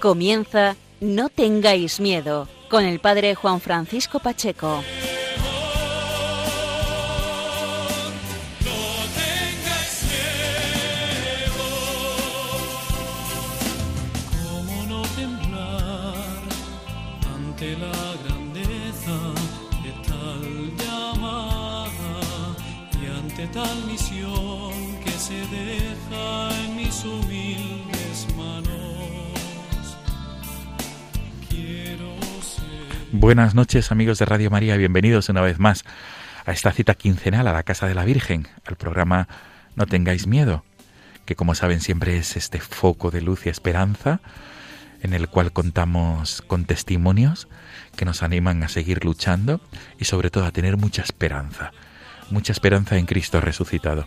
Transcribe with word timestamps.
Comienza 0.00 0.76
No 1.00 1.28
tengáis 1.28 1.98
miedo 1.98 2.46
con 2.70 2.84
el 2.84 3.00
padre 3.00 3.34
Juan 3.34 3.60
Francisco 3.60 4.20
Pacheco. 4.20 4.84
Buenas 33.28 33.54
noches 33.54 33.92
amigos 33.92 34.18
de 34.18 34.24
Radio 34.24 34.48
María, 34.50 34.78
bienvenidos 34.78 35.28
una 35.28 35.42
vez 35.42 35.58
más 35.58 35.84
a 36.46 36.52
esta 36.52 36.72
cita 36.72 36.94
quincenal 36.94 37.46
a 37.46 37.52
la 37.52 37.62
Casa 37.62 37.86
de 37.86 37.94
la 37.94 38.06
Virgen, 38.06 38.48
al 38.64 38.76
programa 38.76 39.28
No 39.76 39.84
tengáis 39.84 40.26
miedo, 40.26 40.64
que 41.26 41.36
como 41.36 41.54
saben 41.54 41.82
siempre 41.82 42.16
es 42.16 42.38
este 42.38 42.58
foco 42.58 43.10
de 43.10 43.20
luz 43.20 43.44
y 43.44 43.50
esperanza 43.50 44.22
en 45.02 45.12
el 45.12 45.28
cual 45.28 45.52
contamos 45.52 46.40
con 46.40 46.64
testimonios 46.64 47.48
que 47.96 48.06
nos 48.06 48.22
animan 48.22 48.62
a 48.62 48.68
seguir 48.68 49.04
luchando 49.04 49.60
y 49.98 50.06
sobre 50.06 50.30
todo 50.30 50.46
a 50.46 50.50
tener 50.50 50.78
mucha 50.78 51.02
esperanza, 51.02 51.72
mucha 52.30 52.52
esperanza 52.52 52.96
en 52.96 53.06
Cristo 53.06 53.40
resucitado. 53.40 54.06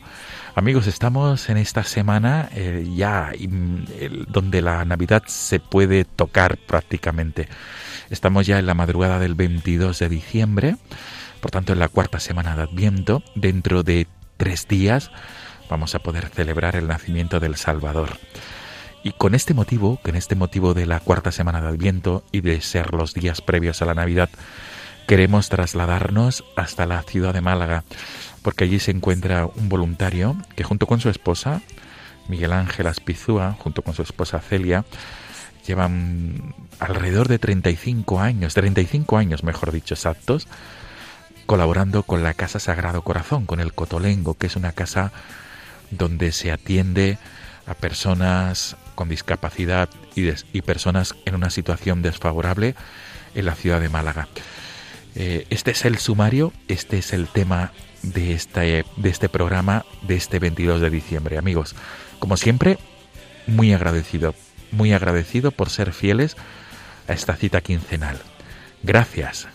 Amigos, 0.55 0.87
estamos 0.87 1.49
en 1.49 1.57
esta 1.57 1.83
semana 1.83 2.49
eh, 2.53 2.87
ya 2.95 3.31
mm, 3.39 3.85
donde 4.27 4.61
la 4.61 4.83
Navidad 4.85 5.23
se 5.27 5.59
puede 5.59 6.05
tocar 6.05 6.57
prácticamente. 6.57 7.47
Estamos 8.09 8.45
ya 8.45 8.59
en 8.59 8.65
la 8.65 8.73
madrugada 8.73 9.19
del 9.19 9.35
22 9.35 9.99
de 9.99 10.09
diciembre, 10.09 10.75
por 11.39 11.51
tanto 11.51 11.73
en 11.73 11.79
la 11.79 11.87
cuarta 11.87 12.19
semana 12.19 12.55
de 12.55 12.63
Adviento. 12.63 13.23
Dentro 13.35 13.83
de 13.83 14.07
tres 14.37 14.67
días 14.67 15.11
vamos 15.69 15.95
a 15.95 15.99
poder 15.99 16.27
celebrar 16.27 16.75
el 16.75 16.87
nacimiento 16.87 17.39
del 17.39 17.55
Salvador. 17.55 18.17
Y 19.03 19.13
con 19.13 19.33
este 19.33 19.53
motivo, 19.53 19.99
con 20.03 20.15
este 20.15 20.35
motivo 20.35 20.73
de 20.73 20.85
la 20.85 20.99
cuarta 20.99 21.31
semana 21.31 21.61
de 21.61 21.69
Adviento 21.69 22.23
y 22.31 22.41
de 22.41 22.61
ser 22.61 22.93
los 22.93 23.13
días 23.13 23.41
previos 23.41 23.81
a 23.81 23.85
la 23.85 23.95
Navidad, 23.95 24.29
queremos 25.07 25.49
trasladarnos 25.49 26.43
hasta 26.55 26.85
la 26.85 27.01
ciudad 27.03 27.33
de 27.33 27.41
Málaga, 27.41 27.83
porque 28.41 28.63
allí 28.63 28.79
se 28.79 28.91
encuentra 28.91 29.45
un 29.45 29.69
voluntario 29.69 30.35
que 30.55 30.63
junto 30.63 30.87
con 30.87 30.99
su 30.99 31.09
esposa, 31.09 31.61
Miguel 32.27 32.53
Ángel 32.53 32.87
Aspizúa, 32.87 33.55
junto 33.59 33.81
con 33.81 33.93
su 33.93 34.01
esposa 34.01 34.39
Celia, 34.39 34.85
llevan 35.65 36.55
alrededor 36.79 37.27
de 37.27 37.39
35 37.39 38.19
años, 38.19 38.53
35 38.53 39.17
años 39.17 39.43
mejor 39.43 39.71
dicho, 39.71 39.93
exactos, 39.93 40.47
colaborando 41.45 42.03
con 42.03 42.23
la 42.23 42.33
Casa 42.33 42.59
Sagrado 42.59 43.01
Corazón, 43.01 43.45
con 43.45 43.59
el 43.59 43.73
Cotolengo, 43.73 44.35
que 44.35 44.47
es 44.47 44.55
una 44.55 44.71
casa 44.71 45.11
donde 45.91 46.31
se 46.31 46.51
atiende 46.51 47.17
a 47.67 47.73
personas 47.73 48.77
con 48.95 49.09
discapacidad 49.09 49.89
y, 50.15 50.29
y 50.53 50.61
personas 50.61 51.15
en 51.25 51.35
una 51.35 51.49
situación 51.49 52.01
desfavorable 52.01 52.75
en 53.35 53.45
la 53.45 53.55
ciudad 53.55 53.81
de 53.81 53.89
Málaga. 53.89 54.27
Eh, 55.15 55.45
este 55.49 55.71
es 55.71 55.85
el 55.85 55.97
sumario, 55.97 56.53
este 56.67 56.97
es 56.97 57.13
el 57.13 57.27
tema 57.27 57.71
de 58.01 58.33
este, 58.33 58.85
de 58.95 59.09
este 59.09 59.29
programa 59.29 59.85
de 60.01 60.15
este 60.15 60.39
22 60.39 60.81
de 60.81 60.89
diciembre. 60.89 61.37
Amigos, 61.37 61.75
como 62.19 62.37
siempre, 62.37 62.77
muy 63.47 63.73
agradecido, 63.73 64.33
muy 64.71 64.93
agradecido 64.93 65.51
por 65.51 65.69
ser 65.69 65.93
fieles 65.93 66.35
a 67.07 67.13
esta 67.13 67.35
cita 67.35 67.61
quincenal. 67.61 68.19
Gracias. 68.83 69.47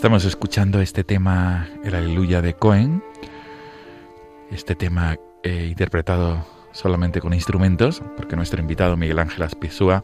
Estamos 0.00 0.24
escuchando 0.24 0.80
este 0.80 1.04
tema, 1.04 1.68
el 1.84 1.94
Aleluya 1.94 2.40
de 2.40 2.54
Cohen, 2.54 3.04
este 4.50 4.74
tema 4.74 5.18
eh, 5.42 5.66
interpretado 5.68 6.46
solamente 6.72 7.20
con 7.20 7.34
instrumentos, 7.34 8.02
porque 8.16 8.34
nuestro 8.34 8.62
invitado 8.62 8.96
Miguel 8.96 9.18
Ángel 9.18 9.42
Aspizúa 9.42 10.02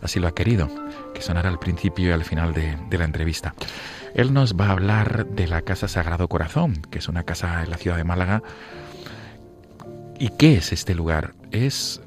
así 0.00 0.20
lo 0.20 0.28
ha 0.28 0.34
querido, 0.36 0.70
que 1.16 1.20
sonara 1.20 1.48
al 1.48 1.58
principio 1.58 2.10
y 2.10 2.12
al 2.12 2.22
final 2.22 2.54
de, 2.54 2.78
de 2.88 2.96
la 2.96 3.06
entrevista. 3.06 3.56
Él 4.14 4.32
nos 4.32 4.54
va 4.54 4.66
a 4.66 4.70
hablar 4.70 5.26
de 5.26 5.48
la 5.48 5.62
Casa 5.62 5.88
Sagrado 5.88 6.28
Corazón, 6.28 6.74
que 6.88 7.00
es 7.00 7.08
una 7.08 7.24
casa 7.24 7.64
en 7.64 7.70
la 7.70 7.76
ciudad 7.76 7.96
de 7.96 8.04
Málaga. 8.04 8.44
¿Y 10.20 10.28
qué 10.28 10.58
es 10.58 10.72
este 10.72 10.94
lugar? 10.94 11.34
Es 11.50 12.00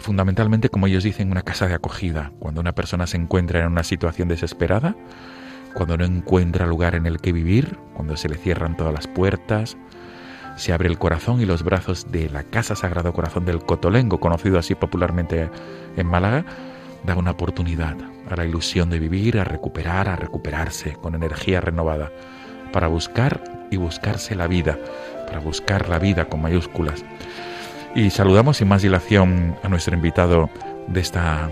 fundamentalmente, 0.00 0.68
como 0.68 0.88
ellos 0.88 1.04
dicen, 1.04 1.30
una 1.30 1.42
casa 1.42 1.68
de 1.68 1.74
acogida. 1.74 2.32
Cuando 2.40 2.60
una 2.60 2.74
persona 2.74 3.06
se 3.06 3.18
encuentra 3.18 3.60
en 3.60 3.68
una 3.68 3.84
situación 3.84 4.26
desesperada, 4.26 4.96
cuando 5.76 5.98
no 5.98 6.06
encuentra 6.06 6.66
lugar 6.66 6.94
en 6.94 7.04
el 7.04 7.20
que 7.20 7.32
vivir, 7.32 7.78
cuando 7.92 8.16
se 8.16 8.30
le 8.30 8.36
cierran 8.36 8.78
todas 8.78 8.94
las 8.94 9.06
puertas, 9.06 9.76
se 10.56 10.72
abre 10.72 10.88
el 10.88 10.98
corazón 10.98 11.42
y 11.42 11.44
los 11.44 11.62
brazos 11.62 12.10
de 12.10 12.30
la 12.30 12.44
Casa 12.44 12.74
Sagrado 12.74 13.12
Corazón 13.12 13.44
del 13.44 13.62
Cotolengo, 13.62 14.18
conocido 14.18 14.58
así 14.58 14.74
popularmente 14.74 15.50
en 15.98 16.06
Málaga, 16.06 16.46
da 17.04 17.14
una 17.14 17.32
oportunidad 17.32 17.94
a 18.30 18.36
la 18.36 18.46
ilusión 18.46 18.88
de 18.88 18.98
vivir, 18.98 19.38
a 19.38 19.44
recuperar, 19.44 20.08
a 20.08 20.16
recuperarse 20.16 20.94
con 20.94 21.14
energía 21.14 21.60
renovada, 21.60 22.10
para 22.72 22.88
buscar 22.88 23.44
y 23.70 23.76
buscarse 23.76 24.34
la 24.34 24.46
vida, 24.46 24.78
para 25.26 25.40
buscar 25.40 25.90
la 25.90 25.98
vida 25.98 26.24
con 26.24 26.40
mayúsculas. 26.40 27.04
Y 27.94 28.08
saludamos 28.08 28.56
sin 28.56 28.68
más 28.68 28.80
dilación 28.80 29.56
a 29.62 29.68
nuestro 29.68 29.94
invitado 29.94 30.48
de 30.88 31.00
esta 31.00 31.50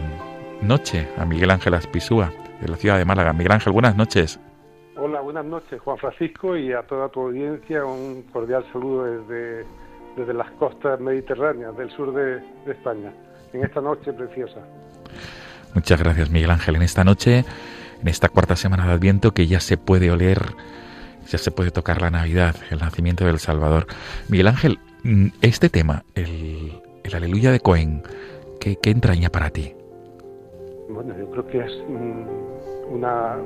noche, 0.63 1.09
a 1.19 1.27
Miguel 1.27 1.51
Ángel 1.51 1.75
Aspisúa, 1.75 2.33
de 2.65 2.71
la 2.71 2.77
ciudad 2.77 2.99
de 2.99 3.05
Málaga. 3.05 3.33
Miguel 3.33 3.53
Ángel, 3.53 3.73
buenas 3.73 3.95
noches. 3.95 4.41
Hola, 4.97 5.21
buenas 5.21 5.45
noches, 5.45 5.81
Juan 5.81 5.99
Francisco, 5.99 6.57
y 6.57 6.73
a 6.73 6.83
toda 6.83 7.09
tu 7.11 7.21
audiencia 7.21 7.85
un 7.85 8.23
cordial 8.33 8.65
saludo 8.73 9.05
desde, 9.05 9.67
desde 10.17 10.33
las 10.33 10.51
costas 10.53 10.99
mediterráneas 10.99 11.77
del 11.77 11.91
sur 11.91 12.15
de, 12.15 12.41
de 12.65 12.73
España, 12.73 13.13
en 13.53 13.65
esta 13.65 13.81
noche 13.81 14.13
preciosa. 14.13 14.61
Muchas 15.75 16.01
gracias, 16.01 16.31
Miguel 16.31 16.51
Ángel. 16.51 16.77
En 16.77 16.83
esta 16.83 17.05
noche, 17.05 17.45
en 18.01 18.09
esta 18.09 18.29
cuarta 18.29 18.57
semana 18.57 18.87
de 18.87 18.93
Adviento, 18.93 19.33
que 19.33 19.47
ya 19.47 19.61
se 19.61 19.77
puede 19.77 20.11
oler, 20.11 20.39
ya 21.27 21.39
se 21.39 21.51
puede 21.51 21.71
tocar 21.71 22.01
la 22.01 22.11
Navidad, 22.11 22.55
el 22.71 22.79
nacimiento 22.79 23.27
del 23.27 23.41
Salvador. 23.41 23.87
Miguel 24.29 24.47
Ángel, 24.47 24.79
mm, 25.03 25.27
este 25.43 25.69
tema, 25.69 26.05
el, 26.15 26.81
el 27.03 27.15
Aleluya 27.15 27.51
de 27.51 27.61
Cohen, 27.61 28.03
¿qué, 28.61 28.77
¿qué 28.81 28.91
entraña 28.91 29.29
para 29.29 29.51
ti? 29.51 29.75
Bueno, 30.89 31.15
yo 31.19 31.29
creo 31.31 31.47
que 31.49 31.59
es 31.59 31.73
mm, 31.89 32.54
una, 32.89 33.37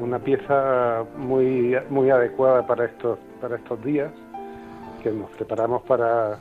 una 0.00 0.18
pieza 0.18 1.04
muy, 1.16 1.76
muy 1.90 2.10
adecuada 2.10 2.66
para 2.66 2.86
estos, 2.86 3.18
para 3.40 3.56
estos 3.56 3.82
días, 3.84 4.12
que 5.02 5.10
nos 5.10 5.30
preparamos 5.32 5.82
para 5.82 6.38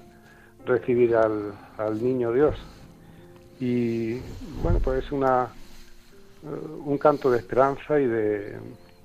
recibir 0.65 1.15
al, 1.15 1.53
al 1.77 2.03
niño 2.03 2.31
Dios. 2.31 2.55
Y 3.59 4.19
bueno, 4.61 4.79
pues 4.83 5.05
es 5.05 5.11
una, 5.11 5.47
eh, 6.43 6.67
un 6.85 6.97
canto 6.97 7.31
de 7.31 7.39
esperanza 7.39 7.99
y 7.99 8.05
de, 8.05 8.57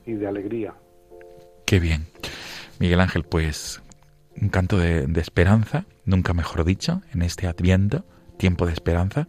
y 0.07 0.13
de 0.13 0.27
alegría. 0.27 0.75
Qué 1.67 1.79
bien. 1.79 2.07
Miguel 2.79 3.01
Ángel, 3.01 3.25
pues 3.25 3.83
un 4.41 4.49
canto 4.49 4.79
de, 4.79 5.07
de 5.07 5.21
esperanza, 5.21 5.85
nunca 6.05 6.33
mejor 6.33 6.65
dicho, 6.65 7.03
en 7.13 7.23
este 7.23 7.47
adviento, 7.47 8.05
tiempo 8.39 8.67
de 8.67 8.73
esperanza 8.73 9.29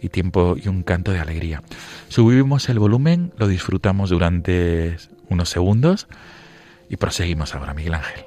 y 0.00 0.08
tiempo 0.08 0.56
y 0.62 0.68
un 0.68 0.82
canto 0.82 1.12
de 1.12 1.20
alegría. 1.20 1.62
Subimos 2.08 2.68
el 2.68 2.78
volumen, 2.78 3.32
lo 3.36 3.48
disfrutamos 3.48 4.10
durante 4.10 4.96
unos 5.28 5.48
segundos 5.48 6.06
y 6.88 6.96
proseguimos 6.96 7.54
ahora, 7.54 7.74
Miguel 7.74 7.94
Ángel. 7.94 8.24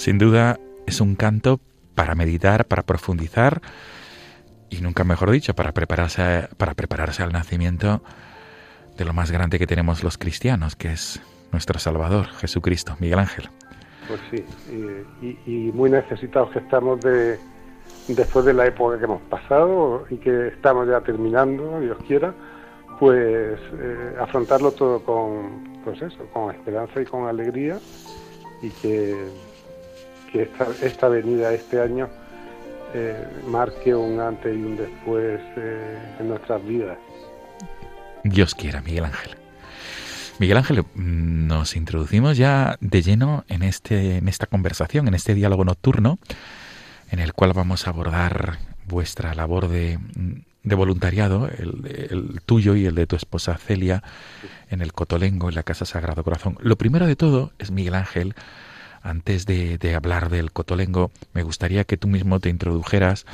Sin 0.00 0.16
duda 0.16 0.58
es 0.86 1.02
un 1.02 1.14
canto 1.14 1.60
para 1.94 2.14
meditar, 2.14 2.64
para 2.64 2.84
profundizar 2.84 3.60
y 4.70 4.80
nunca 4.80 5.04
mejor 5.04 5.30
dicho, 5.30 5.52
para 5.52 5.72
prepararse, 5.72 6.48
para 6.56 6.72
prepararse 6.72 7.22
al 7.22 7.32
nacimiento 7.32 8.00
de 8.96 9.04
lo 9.04 9.12
más 9.12 9.30
grande 9.30 9.58
que 9.58 9.66
tenemos 9.66 10.02
los 10.02 10.16
cristianos, 10.16 10.74
que 10.74 10.90
es 10.90 11.20
nuestro 11.52 11.78
Salvador, 11.78 12.28
Jesucristo, 12.28 12.96
Miguel 12.98 13.18
Ángel. 13.18 13.50
Pues 14.08 14.20
sí, 14.30 15.36
y, 15.46 15.70
muy 15.74 15.90
necesitados 15.90 16.50
que 16.52 16.60
estamos 16.60 17.02
de 17.02 17.38
después 18.08 18.46
de 18.46 18.54
la 18.54 18.64
época 18.64 18.96
que 18.96 19.04
hemos 19.04 19.20
pasado 19.28 20.06
y 20.08 20.16
que 20.16 20.48
estamos 20.48 20.88
ya 20.88 21.02
terminando, 21.02 21.78
Dios 21.78 21.98
quiera, 22.08 22.32
pues 22.98 23.60
eh, 23.74 24.16
afrontarlo 24.18 24.72
todo 24.72 25.04
con, 25.04 25.82
pues 25.84 26.00
eso, 26.00 26.24
con 26.32 26.54
esperanza 26.54 27.02
y 27.02 27.04
con 27.04 27.28
alegría 27.28 27.78
y 28.62 28.70
que, 28.70 29.49
que 30.32 30.42
esta, 30.42 30.68
esta 30.82 31.08
venida 31.08 31.52
este 31.52 31.80
año 31.80 32.08
eh, 32.94 33.26
marque 33.46 33.94
un 33.94 34.18
antes 34.20 34.54
y 34.54 34.62
un 34.62 34.76
después 34.76 35.40
eh, 35.56 35.98
en 36.18 36.28
nuestras 36.28 36.64
vidas. 36.66 36.98
Dios 38.24 38.54
quiera, 38.54 38.82
Miguel 38.82 39.04
Ángel. 39.06 39.36
Miguel 40.38 40.56
Ángel, 40.56 40.84
nos 40.94 41.76
introducimos 41.76 42.36
ya 42.36 42.76
de 42.80 43.02
lleno 43.02 43.44
en, 43.48 43.62
este, 43.62 44.16
en 44.16 44.28
esta 44.28 44.46
conversación, 44.46 45.06
en 45.06 45.14
este 45.14 45.34
diálogo 45.34 45.64
nocturno, 45.64 46.18
en 47.10 47.18
el 47.18 47.34
cual 47.34 47.52
vamos 47.52 47.86
a 47.86 47.90
abordar 47.90 48.58
vuestra 48.86 49.34
labor 49.34 49.68
de, 49.68 49.98
de 50.62 50.74
voluntariado, 50.74 51.48
el, 51.48 52.08
el 52.10 52.40
tuyo 52.40 52.74
y 52.74 52.86
el 52.86 52.94
de 52.94 53.06
tu 53.06 53.16
esposa 53.16 53.58
Celia, 53.58 54.02
en 54.70 54.80
el 54.80 54.92
Cotolengo, 54.92 55.48
en 55.48 55.54
la 55.54 55.62
Casa 55.62 55.84
Sagrado 55.84 56.24
Corazón. 56.24 56.56
Lo 56.60 56.76
primero 56.76 57.06
de 57.06 57.16
todo 57.16 57.52
es, 57.58 57.70
Miguel 57.70 57.94
Ángel, 57.94 58.34
antes 59.02 59.46
de, 59.46 59.78
de 59.78 59.94
hablar 59.94 60.28
del 60.30 60.52
Cotolengo, 60.52 61.10
me 61.32 61.42
gustaría 61.42 61.84
que 61.84 61.96
tú 61.96 62.08
mismo 62.08 62.40
te 62.40 62.48
introdujeras, 62.48 63.26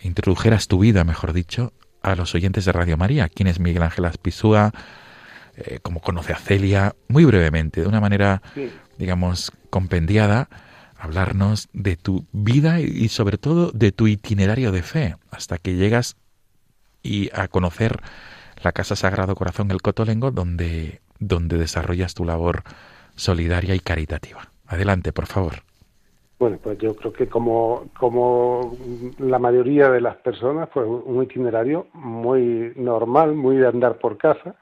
introdujeras 0.00 0.68
tu 0.68 0.78
vida, 0.78 1.04
mejor 1.04 1.32
dicho, 1.32 1.72
a 2.02 2.14
los 2.14 2.34
oyentes 2.34 2.64
de 2.64 2.72
Radio 2.72 2.96
María. 2.96 3.28
¿Quién 3.28 3.48
es 3.48 3.58
Miguel 3.60 3.82
Ángel 3.82 4.04
Aspizúa? 4.04 4.72
Eh, 5.56 5.80
¿Cómo 5.82 6.00
conoce 6.00 6.32
a 6.32 6.36
Celia? 6.38 6.94
Muy 7.08 7.24
brevemente, 7.24 7.80
de 7.80 7.88
una 7.88 8.00
manera, 8.00 8.42
Sí. 8.54 8.70
digamos, 8.98 9.50
compendiada, 9.70 10.48
hablarnos 10.96 11.68
de 11.72 11.96
tu 11.96 12.26
vida 12.32 12.80
y, 12.80 12.84
y 12.84 13.08
sobre 13.08 13.38
todo 13.38 13.70
de 13.72 13.92
tu 13.92 14.06
itinerario 14.06 14.70
de 14.72 14.82
fe, 14.82 15.16
hasta 15.30 15.58
que 15.58 15.74
llegas 15.74 16.16
y 17.02 17.30
a 17.34 17.48
conocer 17.48 18.00
la 18.62 18.72
Casa 18.72 18.96
Sagrado 18.96 19.34
Corazón 19.34 19.70
El 19.70 19.82
Cotolengo, 19.82 20.30
donde, 20.30 21.00
donde 21.18 21.58
desarrollas 21.58 22.14
tu 22.14 22.24
labor 22.24 22.62
solidaria 23.16 23.74
y 23.74 23.80
caritativa. 23.80 24.47
Adelante, 24.68 25.12
por 25.12 25.26
favor. 25.26 25.54
Bueno, 26.38 26.58
pues 26.62 26.78
yo 26.78 26.94
creo 26.94 27.12
que 27.12 27.28
como, 27.28 27.86
como 27.98 28.76
la 29.18 29.40
mayoría 29.40 29.90
de 29.90 30.00
las 30.00 30.16
personas, 30.18 30.68
pues 30.72 30.86
un 30.86 31.22
itinerario 31.22 31.88
muy 31.94 32.72
normal, 32.76 33.34
muy 33.34 33.56
de 33.56 33.66
andar 33.66 33.98
por 33.98 34.16
casa, 34.16 34.54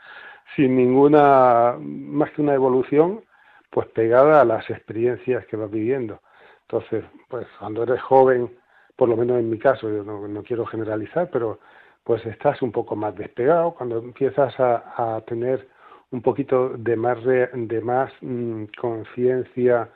sin 0.55 0.75
ninguna, 0.75 1.77
más 1.79 2.31
que 2.31 2.41
una 2.41 2.55
evolución, 2.55 3.23
pues 3.69 3.89
pegada 3.89 4.41
a 4.41 4.45
las 4.47 4.71
experiencias 4.71 5.45
que 5.47 5.57
vas 5.57 5.71
viviendo. 5.71 6.23
Entonces, 6.63 7.05
pues 7.29 7.47
cuando 7.59 7.83
eres 7.83 8.01
joven, 8.01 8.51
por 8.97 9.11
lo 9.11 9.17
menos 9.19 9.39
en 9.39 9.51
mi 9.51 9.59
caso, 9.59 9.91
yo 9.91 10.03
no, 10.03 10.27
no 10.27 10.43
quiero 10.43 10.65
generalizar, 10.65 11.29
pero 11.31 11.61
pues 12.05 12.25
estás 12.25 12.63
un 12.63 12.73
poco 12.73 12.97
más 12.97 13.15
despegado, 13.17 13.75
cuando 13.75 13.99
empiezas 13.99 14.59
a, 14.59 15.17
a 15.17 15.21
tener 15.23 15.69
un 16.17 16.23
poquito 16.23 16.71
de 16.71 16.97
más, 16.97 17.23
de 17.23 17.81
más 17.83 18.11
mm, 18.23 18.65
conciencia 18.81 19.91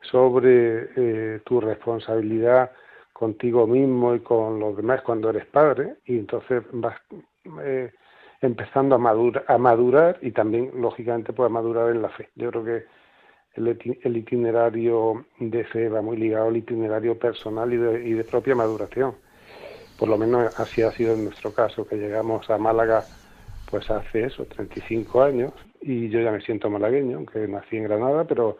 sobre 0.00 0.88
eh, 0.96 1.40
tu 1.44 1.60
responsabilidad 1.60 2.72
contigo 3.12 3.68
mismo 3.68 4.16
y 4.16 4.20
con 4.20 4.58
los 4.58 4.76
demás 4.76 5.00
cuando 5.02 5.30
eres 5.30 5.46
padre 5.46 5.94
y 6.06 6.18
entonces 6.18 6.64
vas 6.72 6.96
eh, 7.62 7.92
empezando 8.40 8.96
a 8.96 8.98
madurar, 8.98 9.44
a 9.46 9.58
madurar 9.58 10.18
y 10.22 10.32
también 10.32 10.72
lógicamente 10.74 11.32
pues 11.32 11.48
madurar 11.52 11.90
en 11.90 12.02
la 12.02 12.08
fe. 12.08 12.30
Yo 12.34 12.50
creo 12.50 12.64
que 12.64 12.84
el 13.54 14.16
itinerario 14.16 15.24
de 15.38 15.62
fe 15.64 15.88
va 15.88 16.02
muy 16.02 16.16
ligado 16.16 16.48
al 16.48 16.56
itinerario 16.56 17.16
personal 17.16 17.72
y 17.72 17.76
de, 17.76 18.08
y 18.08 18.12
de 18.14 18.24
propia 18.24 18.56
maduración. 18.56 19.14
Por 19.96 20.08
lo 20.08 20.18
menos 20.18 20.52
así 20.58 20.82
ha 20.82 20.90
sido 20.90 21.14
en 21.14 21.26
nuestro 21.26 21.52
caso, 21.52 21.86
que 21.86 21.94
llegamos 21.94 22.50
a 22.50 22.58
Málaga 22.58 23.04
pues 23.70 23.90
hace 23.90 24.24
eso, 24.24 24.44
35 24.46 25.22
años, 25.22 25.52
y 25.80 26.08
yo 26.08 26.20
ya 26.20 26.32
me 26.32 26.40
siento 26.40 26.70
malagueño, 26.70 27.16
aunque 27.16 27.46
nací 27.48 27.76
en 27.76 27.84
Granada, 27.84 28.24
pero 28.24 28.58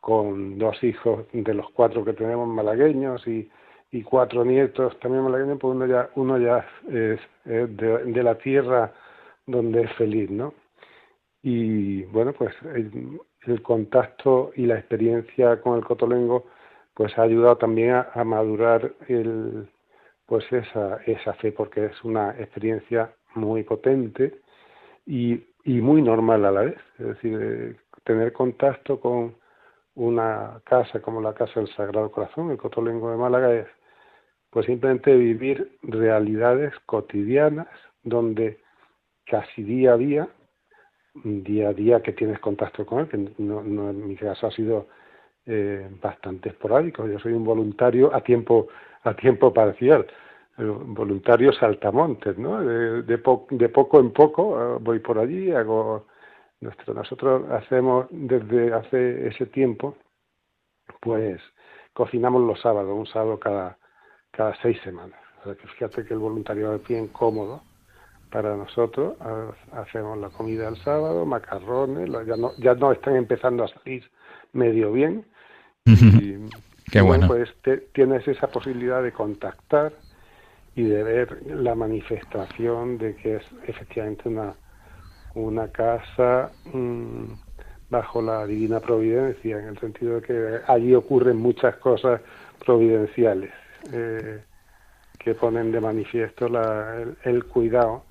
con 0.00 0.58
dos 0.58 0.82
hijos 0.82 1.26
de 1.32 1.54
los 1.54 1.70
cuatro 1.70 2.04
que 2.04 2.12
tenemos 2.12 2.48
malagueños 2.48 3.26
y, 3.26 3.50
y 3.90 4.02
cuatro 4.02 4.44
nietos 4.44 4.98
también 5.00 5.24
malagueños, 5.24 5.58
pues 5.60 5.74
uno 5.74 5.86
ya, 5.86 6.10
uno 6.14 6.38
ya 6.38 6.66
es, 6.88 7.20
de, 7.44 8.04
de 8.04 8.22
la 8.22 8.36
tierra 8.36 8.92
donde 9.46 9.82
es 9.82 9.92
feliz, 9.94 10.30
¿no? 10.30 10.54
Y 11.42 12.02
bueno, 12.04 12.32
pues 12.32 12.54
el, 12.74 13.20
el 13.46 13.62
contacto 13.62 14.52
y 14.56 14.66
la 14.66 14.78
experiencia 14.78 15.60
con 15.60 15.78
el 15.78 15.84
cotolengo 15.84 16.46
pues 16.94 17.16
ha 17.18 17.22
ayudado 17.22 17.56
también 17.56 17.92
a, 17.92 18.10
a 18.14 18.24
madurar 18.24 18.92
el, 19.08 19.68
pues 20.26 20.44
esa, 20.52 20.98
esa 21.06 21.32
fe, 21.34 21.52
porque 21.52 21.86
es 21.86 22.04
una 22.04 22.30
experiencia 22.38 23.12
muy 23.34 23.62
potente 23.62 24.40
y 25.10 25.50
y 25.64 25.80
muy 25.80 26.02
normal 26.02 26.44
a 26.44 26.50
la 26.50 26.62
vez. 26.62 26.78
Es 26.98 27.06
decir, 27.06 27.38
eh, 27.40 27.76
tener 28.04 28.32
contacto 28.32 29.00
con 29.00 29.36
una 29.94 30.60
casa 30.64 31.00
como 31.00 31.20
la 31.20 31.34
Casa 31.34 31.60
del 31.60 31.68
Sagrado 31.74 32.10
Corazón, 32.10 32.50
el 32.50 32.56
Cotolengo 32.56 33.10
de 33.10 33.16
Málaga, 33.16 33.52
es 33.54 33.66
pues 34.50 34.66
simplemente 34.66 35.16
vivir 35.16 35.78
realidades 35.82 36.72
cotidianas 36.86 37.68
donde 38.02 38.58
casi 39.24 39.62
día 39.62 39.92
a 39.92 39.96
día, 39.96 40.28
día 41.14 41.68
a 41.68 41.72
día 41.72 42.02
que 42.02 42.12
tienes 42.12 42.40
contacto 42.40 42.84
con 42.84 43.00
él, 43.00 43.08
que 43.08 43.16
no, 43.38 43.62
no 43.62 43.90
en 43.90 44.08
mi 44.08 44.16
caso 44.16 44.48
ha 44.48 44.50
sido 44.50 44.88
eh, 45.46 45.88
bastante 46.00 46.48
esporádico. 46.48 47.06
Yo 47.06 47.18
soy 47.20 47.32
un 47.32 47.44
voluntario 47.44 48.14
a 48.14 48.22
tiempo 48.22 48.68
a 49.02 49.14
tiempo 49.14 49.52
parcial, 49.52 50.06
voluntario 50.66 51.52
saltamontes, 51.52 52.38
¿no? 52.38 52.60
De, 52.60 53.02
de, 53.02 53.22
de 53.50 53.68
poco 53.68 54.00
en 54.00 54.12
poco 54.12 54.60
eh, 54.60 54.78
voy 54.80 54.98
por 54.98 55.18
allí, 55.18 55.52
hago 55.52 56.06
nuestro, 56.60 56.94
nosotros 56.94 57.50
hacemos 57.50 58.06
desde 58.10 58.72
hace 58.72 59.28
ese 59.28 59.46
tiempo, 59.46 59.96
pues 61.00 61.40
cocinamos 61.92 62.42
los 62.42 62.60
sábados, 62.60 62.96
un 62.96 63.06
sábado 63.06 63.38
cada 63.38 63.78
cada 64.30 64.54
seis 64.62 64.78
semanas. 64.82 65.18
O 65.40 65.44
sea 65.44 65.54
que 65.54 65.66
fíjate 65.68 66.04
que 66.04 66.14
el 66.14 66.20
voluntariado 66.20 66.76
es 66.76 66.86
bien 66.86 67.08
cómodo 67.08 67.62
para 68.30 68.56
nosotros. 68.56 69.16
Hacemos 69.72 70.18
la 70.18 70.30
comida 70.30 70.68
el 70.68 70.76
sábado, 70.76 71.26
macarrones, 71.26 72.10
ya 72.26 72.36
no, 72.36 72.52
ya 72.58 72.74
no 72.74 72.92
están 72.92 73.16
empezando 73.16 73.64
a 73.64 73.68
salir 73.68 74.08
medio 74.52 74.92
bien. 74.92 75.24
Y, 75.84 76.48
Qué 76.90 77.00
bueno. 77.00 77.26
Pues 77.26 77.54
tienes 77.92 78.26
esa 78.26 78.48
posibilidad 78.48 79.02
de 79.02 79.12
contactar 79.12 79.92
y 80.74 80.82
de 80.84 81.02
ver 81.02 81.42
la 81.46 81.74
manifestación 81.74 82.98
de 82.98 83.16
que 83.16 83.36
es 83.36 83.42
efectivamente 83.66 84.28
una, 84.28 84.54
una 85.34 85.68
casa 85.68 86.50
mmm, 86.72 87.32
bajo 87.90 88.22
la 88.22 88.46
divina 88.46 88.80
providencia, 88.80 89.58
en 89.58 89.68
el 89.68 89.78
sentido 89.78 90.20
de 90.20 90.22
que 90.22 90.58
allí 90.68 90.94
ocurren 90.94 91.36
muchas 91.36 91.76
cosas 91.76 92.20
providenciales 92.64 93.50
eh, 93.92 94.42
que 95.18 95.34
ponen 95.34 95.72
de 95.72 95.80
manifiesto 95.80 96.48
la, 96.48 96.96
el, 97.02 97.16
el, 97.24 97.44
cuidado 97.44 98.04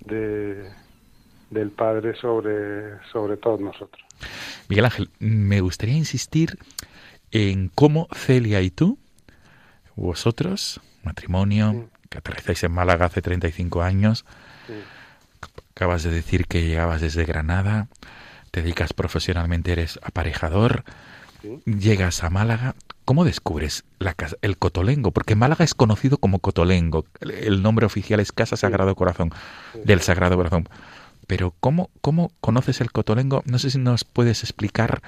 de, 0.00 0.70
del 1.50 1.70
Padre 1.70 2.14
sobre, 2.16 3.02
sobre 3.12 3.36
todos 3.36 3.60
nosotros. 3.60 4.02
Miguel 4.68 4.86
Ángel, 4.86 5.10
me 5.18 5.60
gustaría 5.60 5.96
insistir 5.96 6.58
en 7.30 7.68
cómo 7.68 8.08
Celia 8.14 8.62
y 8.62 8.70
tú, 8.70 8.98
vosotros, 9.94 10.80
matrimonio, 11.04 11.72
sí. 11.72 12.06
que 12.08 12.18
aterrizáis 12.18 12.62
en 12.64 12.72
Málaga 12.72 13.06
hace 13.06 13.22
35 13.22 13.82
años, 13.82 14.24
sí. 14.66 14.74
acabas 15.74 16.02
de 16.02 16.10
decir 16.10 16.46
que 16.46 16.66
llegabas 16.66 17.00
desde 17.00 17.24
Granada, 17.24 17.88
te 18.50 18.62
dedicas 18.62 18.92
profesionalmente, 18.92 19.72
eres 19.72 19.98
aparejador, 20.02 20.84
sí. 21.40 21.60
llegas 21.66 22.22
a 22.24 22.30
Málaga. 22.30 22.74
¿Cómo 23.04 23.24
descubres 23.24 23.84
la 23.98 24.14
casa, 24.14 24.36
el 24.42 24.58
Cotolengo? 24.58 25.10
Porque 25.10 25.34
Málaga 25.34 25.64
es 25.64 25.74
conocido 25.74 26.18
como 26.18 26.38
Cotolengo. 26.38 27.04
El 27.20 27.60
nombre 27.60 27.84
oficial 27.84 28.20
es 28.20 28.30
Casa 28.30 28.56
Sagrado 28.56 28.94
Corazón, 28.94 29.32
del 29.84 30.00
Sagrado 30.00 30.36
Corazón. 30.36 30.68
Pero 31.26 31.52
¿cómo, 31.58 31.90
¿cómo 32.00 32.30
conoces 32.40 32.80
el 32.80 32.92
Cotolengo? 32.92 33.42
No 33.44 33.58
sé 33.58 33.70
si 33.70 33.78
nos 33.78 34.04
puedes 34.04 34.44
explicar 34.44 35.02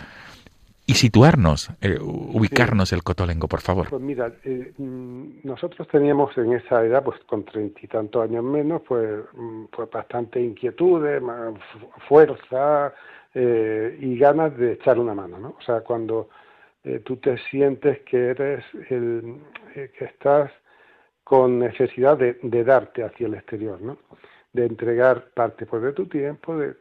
y 0.86 0.94
situarnos, 0.94 1.70
eh, 1.80 1.98
ubicarnos 2.00 2.90
sí. 2.90 2.94
el 2.94 3.02
Cotolengo, 3.02 3.48
por 3.48 3.60
favor. 3.60 3.88
Pues 3.88 4.02
mira, 4.02 4.32
eh, 4.44 4.72
nosotros 4.78 5.88
teníamos 5.88 6.36
en 6.36 6.52
esa 6.52 6.84
edad, 6.84 7.02
pues 7.02 7.18
con 7.26 7.44
treinta 7.44 7.80
y 7.82 7.88
tantos 7.88 8.22
años 8.22 8.44
menos, 8.44 8.82
pues, 8.86 9.20
pues 9.70 9.90
bastante 9.90 10.40
inquietudes, 10.40 11.22
fuerza 12.08 12.92
eh, 13.34 13.98
y 14.00 14.16
ganas 14.16 14.56
de 14.56 14.74
echar 14.74 14.98
una 14.98 15.14
mano, 15.14 15.38
¿no? 15.38 15.56
O 15.58 15.62
sea, 15.62 15.80
cuando 15.80 16.28
eh, 16.84 17.00
tú 17.04 17.16
te 17.16 17.36
sientes 17.50 18.00
que 18.02 18.28
eres 18.28 18.64
el, 18.90 19.40
eh, 19.74 19.90
que 19.98 20.04
estás 20.04 20.52
con 21.24 21.58
necesidad 21.58 22.18
de, 22.18 22.38
de, 22.42 22.62
darte 22.62 23.02
hacia 23.02 23.26
el 23.26 23.34
exterior, 23.34 23.80
¿no? 23.80 23.98
De 24.52 24.66
entregar 24.66 25.30
parte 25.34 25.66
pues, 25.66 25.82
de 25.82 25.92
tu 25.94 26.06
tiempo, 26.06 26.56
de, 26.56 26.74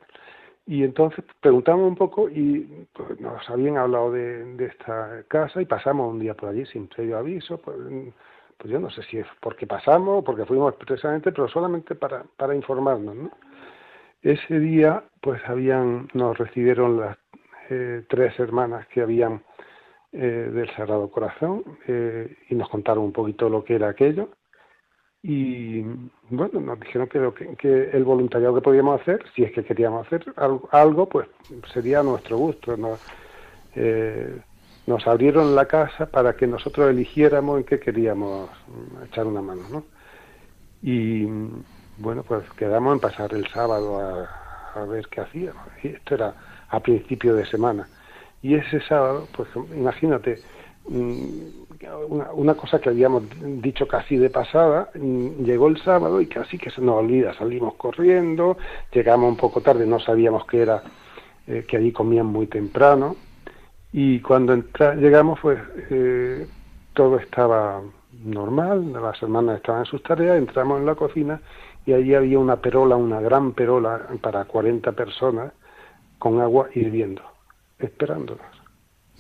y 0.66 0.84
entonces 0.84 1.26
preguntamos 1.42 1.88
un 1.88 1.96
poco 1.96 2.30
y 2.30 2.88
pues, 2.94 3.20
nos 3.20 3.50
habían 3.50 3.78
hablado 3.78 4.12
de, 4.12 4.66
esta 4.66 5.24
casa 5.28 5.62
y 5.62 5.66
pasamos 5.66 6.12
un 6.14 6.20
día 6.20 6.34
por 6.36 6.50
allí 6.50 6.66
sin 6.66 6.88
previo 6.88 7.18
aviso. 7.18 7.58
Pues, 7.58 7.78
pues 8.58 8.72
yo 8.72 8.80
no 8.80 8.90
sé 8.90 9.04
si 9.04 9.18
es 9.18 9.28
porque 9.42 9.68
pasamos 9.68 10.20
o 10.20 10.24
porque 10.24 10.46
fuimos 10.46 10.74
expresamente, 10.74 11.32
pero 11.32 11.50
solamente 11.50 11.96
para, 11.96 12.24
para 12.38 12.56
informarnos. 12.56 13.16
¿no? 13.16 13.32
Ese 14.22 14.60
día 14.60 15.04
pues 15.22 15.42
habían 15.48 16.08
nos 16.14 16.38
recibieron 16.38 17.00
las 17.00 17.18
eh, 17.70 18.06
tres 18.08 18.40
hermanas 18.40 18.88
que 18.88 19.02
habían 19.02 19.44
eh, 20.14 20.50
del 20.54 20.70
Sagrado 20.76 21.10
Corazón 21.10 21.64
eh, 21.88 22.38
y 22.50 22.56
nos 22.56 22.70
contaron 22.70 23.04
un 23.04 23.12
poquito 23.12 23.50
lo 23.50 23.64
que 23.66 23.76
era 23.76 23.90
aquello 23.90 24.30
y 25.26 25.82
bueno, 26.30 26.60
nos 26.60 26.80
dijeron 26.82 27.08
que, 27.08 27.18
lo 27.18 27.34
que, 27.34 27.90
el 27.94 28.04
voluntariado 28.04 28.56
que 28.56 28.62
podíamos 28.62 29.00
hacer, 29.00 29.24
si 29.34 29.44
es 29.44 29.54
que 29.54 29.64
queríamos 29.64 30.06
hacer 30.06 30.26
algo, 30.72 31.08
pues 31.08 31.30
sería 31.74 32.02
a 32.02 32.04
nuestro 32.04 32.38
gusto. 32.38 32.76
Nos, 32.76 33.00
eh, 33.76 34.38
nos 34.86 35.08
abrieron 35.08 35.56
la 35.56 35.66
casa 35.66 36.08
para 36.08 36.36
que 36.36 36.46
nosotros 36.46 36.90
eligiéramos 36.90 37.60
en 37.60 37.64
qué 37.64 37.80
queríamos 37.80 38.50
echar 39.06 39.26
una 39.26 39.42
mano, 39.42 39.62
¿no? 39.72 39.86
Y 40.82 41.26
bueno, 41.98 42.24
pues 42.24 42.44
quedamos 42.58 42.94
en 42.94 43.00
pasar 43.00 43.34
el 43.34 43.48
sábado 43.48 44.00
a, 44.76 44.86
ver 44.86 45.08
qué 45.08 45.22
hacíamos. 45.22 45.64
Y 45.84 45.88
esto 45.88 46.16
era 46.16 46.36
a 46.68 46.80
principio 46.82 47.34
de 47.34 47.46
semana. 47.46 47.88
Y 48.42 48.56
ese 48.56 48.82
sábado, 48.82 49.26
pues 49.34 49.48
imagínate, 49.74 50.40
una, 52.10 52.32
una, 52.32 52.54
cosa 52.56 52.80
que 52.80 52.90
habíamos 52.90 53.24
dicho 53.62 53.88
casi 53.88 54.18
de 54.18 54.30
pasada, 54.30 54.90
llegó 54.94 55.68
el 55.68 55.78
sábado 55.82 56.22
y 56.22 56.28
casi 56.28 56.58
que 56.58 56.70
se 56.70 56.82
nos 56.82 56.96
olvida, 56.96 57.34
salimos 57.34 57.76
corriendo, 57.76 58.58
llegamos 58.92 59.30
un 59.30 59.38
poco 59.38 59.62
tarde, 59.62 59.86
no 59.86 60.00
sabíamos 60.00 60.46
que 60.46 60.62
era, 60.62 60.84
eh, 61.48 61.66
que 61.68 61.78
allí 61.78 61.92
comían 61.92 62.28
muy 62.28 62.48
temprano, 62.48 63.16
y 63.92 64.20
cuando 64.22 64.56
llegamos, 64.96 65.40
pues 65.40 65.60
eh, 65.92 66.48
todo 66.94 67.18
estaba 67.18 67.82
normal, 68.24 68.92
las 68.94 69.22
hermanas 69.22 69.58
estaban 69.58 69.82
en 69.82 69.86
sus 69.86 70.02
tareas, 70.02 70.38
entramos 70.38 70.80
en 70.80 70.86
la 70.86 70.96
cocina 70.96 71.42
y 71.86 71.94
allí 71.94 72.16
había 72.16 72.40
una 72.40 72.56
perola, 72.58 72.96
una 72.96 73.20
gran 73.20 73.52
perola 73.52 74.08
para 74.22 74.46
40 74.46 74.92
personas, 74.94 75.54
con 76.18 76.40
agua 76.42 76.70
hirviendo, 76.74 77.22
esperándonos. 77.80 78.53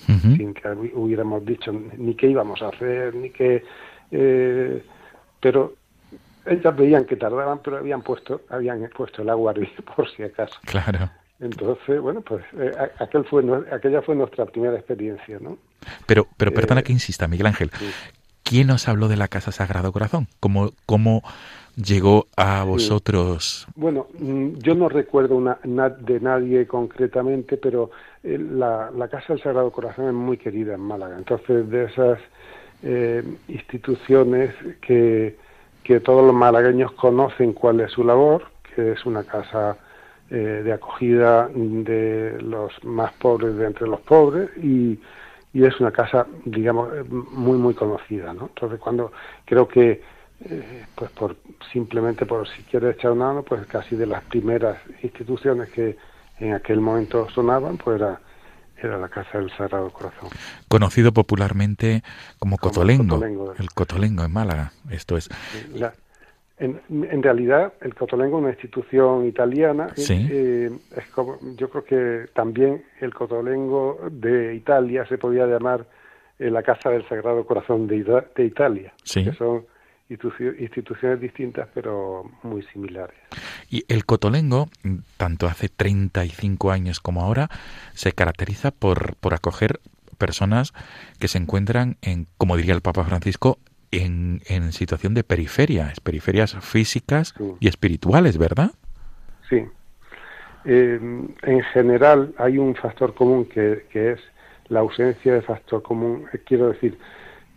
Uh 0.08 0.12
-huh. 0.12 0.38
sin 0.38 0.54
que 0.54 0.68
hubiéramos 0.96 1.46
dicho 1.46 1.72
ni 1.72 2.16
qué 2.16 2.28
íbamos 2.28 2.62
a 2.62 2.68
hacer, 2.70 3.16
ni 3.16 3.30
qué... 3.30 3.64
Eh, 4.12 4.84
pero 5.40 5.74
ellas 6.46 6.76
veían 6.76 7.06
que 7.06 7.16
tardaban, 7.16 7.60
pero 7.64 7.78
habían 7.78 8.02
puesto, 8.02 8.42
habían 8.50 8.90
puesto 8.96 9.22
el 9.22 9.30
agua 9.30 9.54
por 9.96 10.10
si 10.10 10.24
acaso. 10.24 10.60
Claro. 10.66 11.10
Entonces, 11.40 12.00
bueno, 12.02 12.22
pues 12.22 12.44
eh, 12.58 12.72
aquel 13.00 13.26
fue, 13.26 13.44
aquella 13.72 14.02
fue 14.02 14.16
nuestra 14.16 14.46
primera 14.46 14.76
experiencia, 14.76 15.38
¿no? 15.42 15.58
Pero, 16.06 16.28
pero 16.38 16.52
eh, 16.52 16.54
perdona 16.54 16.82
que 16.82 16.94
insista, 16.94 17.28
Miguel 17.28 17.48
Ángel. 17.48 17.70
Sí. 17.78 17.92
¿Quién 18.54 18.70
os 18.70 18.88
habló 18.88 19.08
de 19.08 19.18
la 19.18 19.30
Casa 19.30 19.52
Sagrado 19.52 19.92
Corazón? 19.92 20.28
¿Cómo, 20.40 20.74
cómo 20.86 21.24
llegó 21.76 22.28
a 22.38 22.64
vosotros? 22.64 23.66
Bueno, 23.74 24.06
mm, 24.20 24.60
yo 24.60 24.76
no 24.76 24.90
recuerdo 24.90 25.38
una, 25.38 25.58
na, 25.64 25.90
de 25.90 26.20
nadie 26.20 26.68
concretamente, 26.68 27.58
pero 27.58 27.90
eh, 28.24 28.38
la, 28.38 28.92
la, 28.96 29.08
Casa 29.08 29.34
del 29.34 29.42
Sagrado 29.42 29.72
Corazón 29.72 30.06
es 30.06 30.14
muy 30.14 30.38
querida 30.38 30.76
en 30.76 30.82
Málaga. 30.82 31.18
Entonces, 31.18 31.68
de 31.68 31.86
esas 31.86 32.20
eh, 32.84 33.24
instituciones 33.48 34.54
que, 34.82 35.36
que 35.84 36.00
todos 36.00 36.24
los 36.24 36.36
malagueños 36.36 36.92
conocen 36.92 37.54
cuál 37.54 37.80
es 37.80 37.90
su 37.92 38.04
labor, 38.04 38.44
que 38.76 38.92
es 38.92 39.04
una 39.08 39.24
casa 39.24 39.78
eh, 40.30 40.62
de 40.64 40.72
acogida 40.72 41.50
de 41.52 42.38
los 42.40 42.72
más 42.84 43.14
pobres 43.14 43.56
de 43.56 43.66
entre 43.66 43.88
los 43.88 44.02
pobres 44.02 44.56
y, 44.58 45.00
y 45.54 45.64
es 45.64 45.80
una 45.80 45.92
casa, 45.92 46.26
digamos, 46.46 46.90
muy, 47.10 47.58
muy 47.58 47.74
conocida, 47.76 48.34
¿no? 48.34 48.48
Entonces, 48.48 48.80
cuando 48.80 49.12
creo 49.46 49.68
que 49.68 50.02
eh, 50.46 50.86
pues 50.96 51.10
por 51.12 51.38
simplemente 51.72 52.26
por 52.26 52.48
si 52.48 52.64
quieres 52.64 52.98
echar 52.98 53.12
una 53.12 53.28
mano, 53.28 53.44
pues 53.44 53.66
casi 53.68 53.96
de 53.96 54.06
las 54.06 54.24
primeras 54.24 54.78
instituciones 55.02 55.70
que 55.70 55.98
en 56.40 56.54
aquel 56.54 56.82
momento 56.82 57.30
sonaban, 57.30 57.78
pues 57.78 58.02
era, 58.02 58.20
era 58.82 58.98
la 58.98 59.08
Casa 59.08 59.38
del 59.38 59.50
Sagrado 59.52 59.90
Corazón. 59.92 60.30
Conocido 60.68 61.14
popularmente 61.14 62.04
como, 62.40 62.58
como 62.58 62.72
Cotolengo, 62.72 63.16
Cotolengo, 63.16 63.54
el 63.58 63.70
Cotolengo 63.72 64.24
en 64.24 64.34
Málaga, 64.34 64.74
esto 64.90 65.16
es. 65.16 65.30
La, 65.74 65.94
en, 66.63 66.82
en, 66.89 67.22
realidad, 67.22 67.74
el 67.82 67.93
Cotolengo 67.93 68.38
es 68.38 68.41
una 68.43 68.51
institución 68.51 69.25
italiana. 69.27 69.89
¿Sí? 69.96 70.27
Eh, 70.32 70.72
es 70.96 71.05
como, 71.08 71.38
yo 71.58 71.70
creo 71.70 71.84
que 71.84 72.29
también 72.34 72.84
el 73.01 73.13
Cotolengo 73.13 74.00
de 74.10 74.55
Italia 74.55 75.05
se 75.08 75.17
podía 75.17 75.46
llamar 75.46 75.86
eh, 76.39 76.50
la 76.50 76.63
Casa 76.63 76.89
del 76.89 77.08
Sagrado 77.10 77.46
Corazón 77.46 77.88
de, 77.88 78.24
de 78.36 78.46
Italia. 78.46 78.93
Sí. 79.03 79.25
Que 79.25 79.34
son 79.34 79.65
instituciones 80.10 81.20
distintas 81.20 81.67
pero 81.74 82.29
muy 82.43 82.62
similares. 82.63 83.15
Y 83.70 83.84
el 83.88 84.05
cotolengo, 84.05 84.70
tanto 85.17 85.48
hace 85.48 85.70
35 85.70 86.72
años 86.72 87.00
como 87.00 87.22
ahora, 87.22 87.50
se 87.93 88.12
caracteriza 88.12 88.72
por, 88.72 89.15
por 89.15 89.34
acoger 89.34 89.79
personas 90.17 90.74
que 91.20 91.27
se 91.27 91.39
encuentran 91.39 91.98
en, 92.01 92.27
como 92.38 92.58
diría 92.58 92.75
el 92.75 92.82
Papa 92.82 93.03
Francisco, 93.03 93.58
en, 93.94 94.42
en 94.48 94.72
situación 94.72 95.14
de 95.14 95.24
periferia, 95.24 95.94
periferias 96.04 96.56
físicas 96.62 97.36
y 97.60 97.68
espirituales, 97.68 98.38
¿verdad? 98.38 98.72
Sí. 99.50 99.64
Eh, 100.66 101.00
en 101.44 101.62
general 101.74 102.34
hay 102.38 102.58
un 102.58 102.74
factor 102.76 103.14
común 103.14 103.46
que, 103.46 103.86
que, 103.92 104.14
es 104.14 104.20
la 104.70 104.80
ausencia 104.80 105.34
de 105.34 105.42
factor 105.42 105.84
común, 105.84 106.26
eh, 106.34 106.40
quiero 106.46 106.70
decir, 106.70 106.98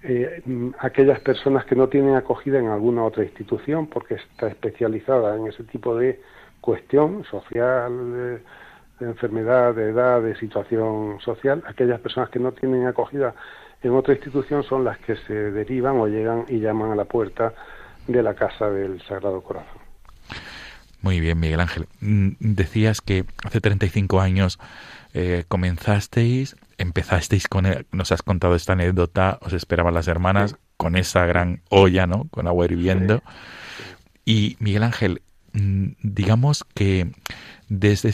eh, 0.03 0.43
aquellas 0.81 1.21
personas 1.21 1.65
que 1.65 1.77
no 1.77 1.89
tienen 1.89 2.17
acogida 2.17 2.59
en 2.59 2.67
alguna 2.67 3.05
otra 3.05 3.25
institución 3.25 3.87
porque 3.87 4.15
está 4.15 4.49
especializada 4.49 5.37
en 5.37 5.47
ese 5.47 5.65
tipo 5.65 5.97
de 5.97 6.21
cuestión 6.61 7.25
social, 7.25 8.41
de 8.99 9.07
enfermedad, 9.07 9.75
de 9.75 9.91
edad, 9.91 10.21
de 10.21 10.37
situación 10.37 11.19
social, 11.21 11.63
aquellas 11.67 12.01
personas 12.01 12.29
que 12.31 12.41
no 12.41 12.53
tienen 12.53 12.87
acogida 12.87 13.35
en 13.83 13.93
otra 13.93 14.15
institución 14.15 14.63
son 14.65 14.85
las 14.85 14.99
que 14.99 15.17
se 15.17 15.35
derivan 15.35 15.97
o 15.97 16.07
llegan 16.07 16.45
y 16.49 16.61
llaman 16.61 16.93
a 16.93 16.97
la 16.97 17.05
puerta 17.05 17.55
de 18.07 18.23
la 18.23 18.35
casa 18.35 18.71
del 18.71 19.01
Sagrado 19.03 19.41
Corazón. 19.43 19.81
Muy 21.03 21.21
bien, 21.21 21.39
Miguel 21.39 21.61
Ángel. 21.61 21.87
Mm, 22.01 22.31
decías 22.41 23.01
que 23.01 23.25
hace 23.45 23.61
35 23.61 24.21
años 24.21 24.59
eh, 25.15 25.45
comenzasteis, 25.49 26.57
empezasteis 26.79 27.49
con, 27.49 27.67
nos 27.93 28.13
has 28.13 28.23
contado 28.23 28.55
esta 28.55 28.73
anécdota, 28.73 29.39
os 29.43 29.53
esperaban 29.53 29.95
las 29.95 30.09
hermanas 30.09 30.57
con 30.77 30.97
esa 30.97 31.25
gran 31.27 31.63
olla, 31.69 32.07
¿no? 32.07 32.27
Con 32.31 32.47
agua 32.47 32.67
hirviendo. 32.67 33.23
Y 34.25 34.57
Miguel 34.59 34.83
Ángel, 34.83 35.23
mm, 35.53 35.93
digamos 36.03 36.65
que 36.75 37.13
desde 37.69 38.13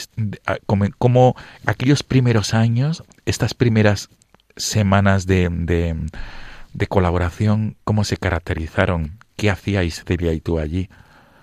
como, 0.99 1.35
aquellos 1.67 2.03
primeros 2.03 2.55
años, 2.55 3.05
estas 3.27 3.55
primeras 3.55 4.11
semanas 4.57 5.27
de, 5.27 5.49
de, 5.51 6.87
colaboración, 6.87 7.77
¿cómo 7.85 8.05
se 8.05 8.17
caracterizaron? 8.17 9.19
¿Qué 9.37 9.51
hacíais, 9.51 10.05
Celia 10.05 10.33
y 10.33 10.41
tú 10.41 10.59
allí? 10.59 10.89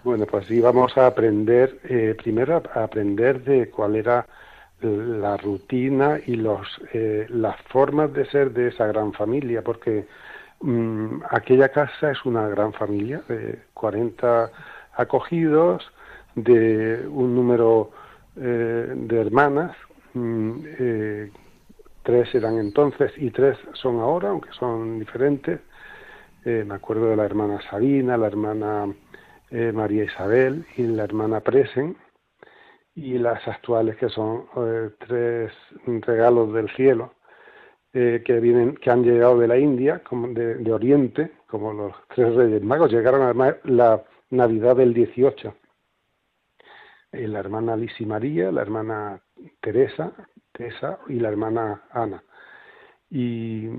Bueno, 0.04 0.26
pues 0.26 0.50
íbamos 0.50 0.98
a 0.98 1.08
aprender, 1.08 1.80
eh, 1.84 2.16
primero 2.18 2.64
a 2.74 2.84
aprender 2.84 3.44
de 3.44 3.70
cuál 3.70 3.96
era 3.96 4.26
la 4.82 5.36
rutina 5.38 6.20
y 6.26 6.36
los, 6.36 6.68
eh, 6.94 7.28
las 7.30 7.60
formas 7.64 8.14
de 8.14 8.26
ser 8.30 8.52
de 8.54 8.70
esa 8.70 8.88
gran 8.88 9.12
familia, 9.14 9.62
porque 9.62 10.08
mm, 10.62 11.22
aquella 11.30 11.70
casa 11.70 12.12
es 12.12 12.24
una 12.26 12.48
gran 12.48 12.74
familia 12.74 13.22
de 13.28 13.60
40 13.74 14.50
acogidos, 14.96 15.92
de 16.36 17.06
un 17.10 17.36
número 17.36 17.92
eh, 18.38 18.94
de 18.96 19.22
hermanas, 19.22 19.76
mm, 20.14 20.52
eh, 20.80 21.32
tres 22.10 22.34
eran 22.34 22.58
entonces 22.58 23.12
y 23.18 23.30
tres 23.30 23.56
son 23.74 24.00
ahora, 24.00 24.30
aunque 24.30 24.52
son 24.54 24.98
diferentes. 24.98 25.60
Eh, 26.44 26.64
me 26.66 26.74
acuerdo 26.74 27.06
de 27.06 27.16
la 27.16 27.26
hermana 27.26 27.62
Sabina, 27.70 28.18
la 28.18 28.28
hermana 28.28 28.94
María 29.74 30.04
Isabel 30.04 30.64
y 30.78 30.84
la 30.84 31.04
hermana 31.04 31.40
Presen, 31.40 31.98
y 32.94 33.18
las 33.18 33.48
actuales 33.48 33.98
que 33.98 34.10
son 34.10 34.46
tres 35.08 35.52
regalos 35.86 36.54
del 36.54 36.70
cielo. 36.76 37.14
que 37.92 38.40
vienen 38.40 38.76
que 38.76 38.92
han 38.92 39.04
llegado 39.04 39.40
de 39.40 39.48
la 39.48 39.58
India 39.58 40.04
como 40.04 40.28
de, 40.28 40.72
Oriente 40.72 41.32
como 41.48 41.74
los 41.74 41.94
tres 42.14 42.36
Reyes 42.36 42.62
Magos 42.62 42.92
llegaron 42.92 43.24
además 43.24 43.56
la 43.64 44.04
Navidad 44.30 44.76
del 44.76 44.94
18 44.94 45.56
eh, 47.12 47.28
la 47.28 47.40
hermana 47.40 47.76
Lisi 47.76 48.06
María, 48.06 48.52
la 48.52 48.62
hermana 48.62 49.22
Teresa, 49.62 50.14
Teresa 50.60 51.00
y 51.08 51.14
la 51.14 51.30
hermana 51.30 51.84
Ana. 51.92 52.22
Y 53.10 53.70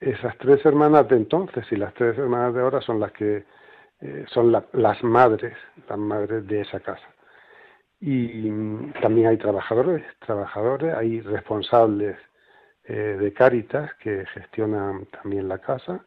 esas 0.00 0.38
tres 0.38 0.64
hermanas 0.64 1.08
de 1.08 1.16
entonces 1.16 1.64
y 1.72 1.76
las 1.76 1.92
tres 1.94 2.16
hermanas 2.16 2.54
de 2.54 2.60
ahora 2.60 2.80
son 2.80 3.00
las 3.00 3.10
que 3.12 3.44
eh, 4.00 4.24
son 4.28 4.52
las 4.52 5.04
madres, 5.04 5.56
las 5.88 5.98
madres 5.98 6.46
de 6.46 6.60
esa 6.60 6.80
casa. 6.80 7.08
Y 8.00 8.50
también 9.00 9.28
hay 9.28 9.36
trabajadores, 9.36 10.04
trabajadores, 10.24 10.94
hay 10.94 11.20
responsables 11.20 12.16
eh, 12.84 13.16
de 13.20 13.32
Cáritas 13.32 13.94
que 13.94 14.24
gestionan 14.26 15.06
también 15.06 15.48
la 15.48 15.58
casa 15.58 16.04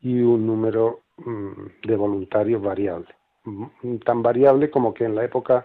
y 0.00 0.20
un 0.20 0.46
número 0.46 1.00
mm, 1.16 1.86
de 1.88 1.96
voluntarios 1.96 2.62
variable, 2.62 3.08
mm, 3.44 3.98
tan 4.04 4.22
variable 4.22 4.70
como 4.70 4.92
que 4.94 5.04
en 5.04 5.14
la 5.14 5.24
época 5.24 5.64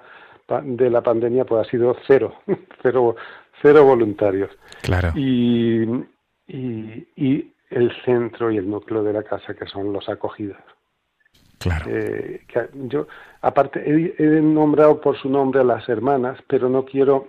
de 0.63 0.89
la 0.89 1.01
pandemia 1.01 1.45
pues 1.45 1.67
ha 1.67 1.69
sido 1.69 1.95
cero, 2.07 2.33
cero, 2.81 3.15
cero 3.61 3.83
voluntarios. 3.85 4.49
Claro. 4.81 5.11
Y, 5.15 5.83
y, 6.47 7.53
el 7.69 7.91
centro 8.03 8.51
y 8.51 8.57
el 8.57 8.67
núcleo 8.67 9.03
de 9.03 9.13
la 9.13 9.21
casa 9.21 9.53
que 9.53 9.67
son 9.67 9.93
los 9.93 10.09
acogidos. 10.09 10.57
Claro. 11.59 11.85
Eh, 11.87 12.41
yo, 12.73 13.07
aparte, 13.41 13.83
he, 13.85 14.41
nombrado 14.41 14.99
por 14.99 15.17
su 15.17 15.29
nombre 15.29 15.61
a 15.61 15.63
las 15.63 15.87
hermanas, 15.87 16.39
pero 16.47 16.67
no 16.67 16.83
quiero, 16.83 17.27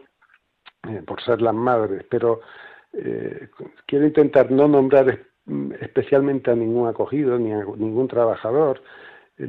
eh, 0.88 1.02
por 1.06 1.22
ser 1.22 1.42
las 1.42 1.54
madres, 1.54 2.06
pero 2.08 2.40
eh, 2.94 3.48
quiero 3.86 4.06
intentar 4.06 4.50
no 4.50 4.66
nombrar 4.66 5.18
especialmente 5.80 6.50
a 6.50 6.54
ningún 6.54 6.88
acogido 6.88 7.38
ni 7.38 7.52
a 7.52 7.64
ningún 7.76 8.08
trabajador, 8.08 8.82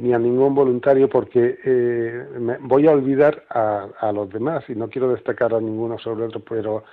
ni 0.00 0.14
a 0.14 0.18
ningún 0.18 0.54
voluntario 0.54 1.08
porque 1.08 1.58
eh, 1.64 2.26
me 2.38 2.56
voy 2.58 2.86
a 2.86 2.92
olvidar 2.92 3.44
a, 3.50 4.10
los 4.12 4.30
demás 4.30 4.64
y 4.68 4.74
no 4.74 4.88
quiero 4.88 5.12
destacar 5.12 5.54
a 5.54 5.60
ninguno 5.60 5.98
sobre 5.98 6.24
otro, 6.24 6.40
pero 6.40 6.84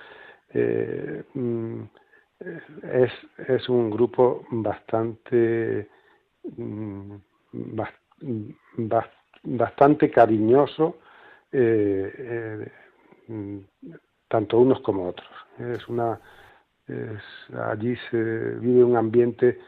eh, 0.52 1.22
mm, 1.34 1.82
es, 2.92 3.12
es 3.48 3.68
un 3.68 3.90
grupo 3.90 4.44
bastante 4.50 5.88
mm, 6.56 7.14
bastante 9.44 10.10
cariñoso 10.10 10.98
eh, 11.52 12.70
mm, 13.28 13.58
tanto 14.28 14.58
unos 14.58 14.80
como 14.80 15.08
otros. 15.08 15.28
Es 15.58 15.88
una 15.88 16.20
allí 17.70 17.94
se 18.10 18.18
vive 18.18 18.82
un 18.82 18.96
ambiente 18.96 19.60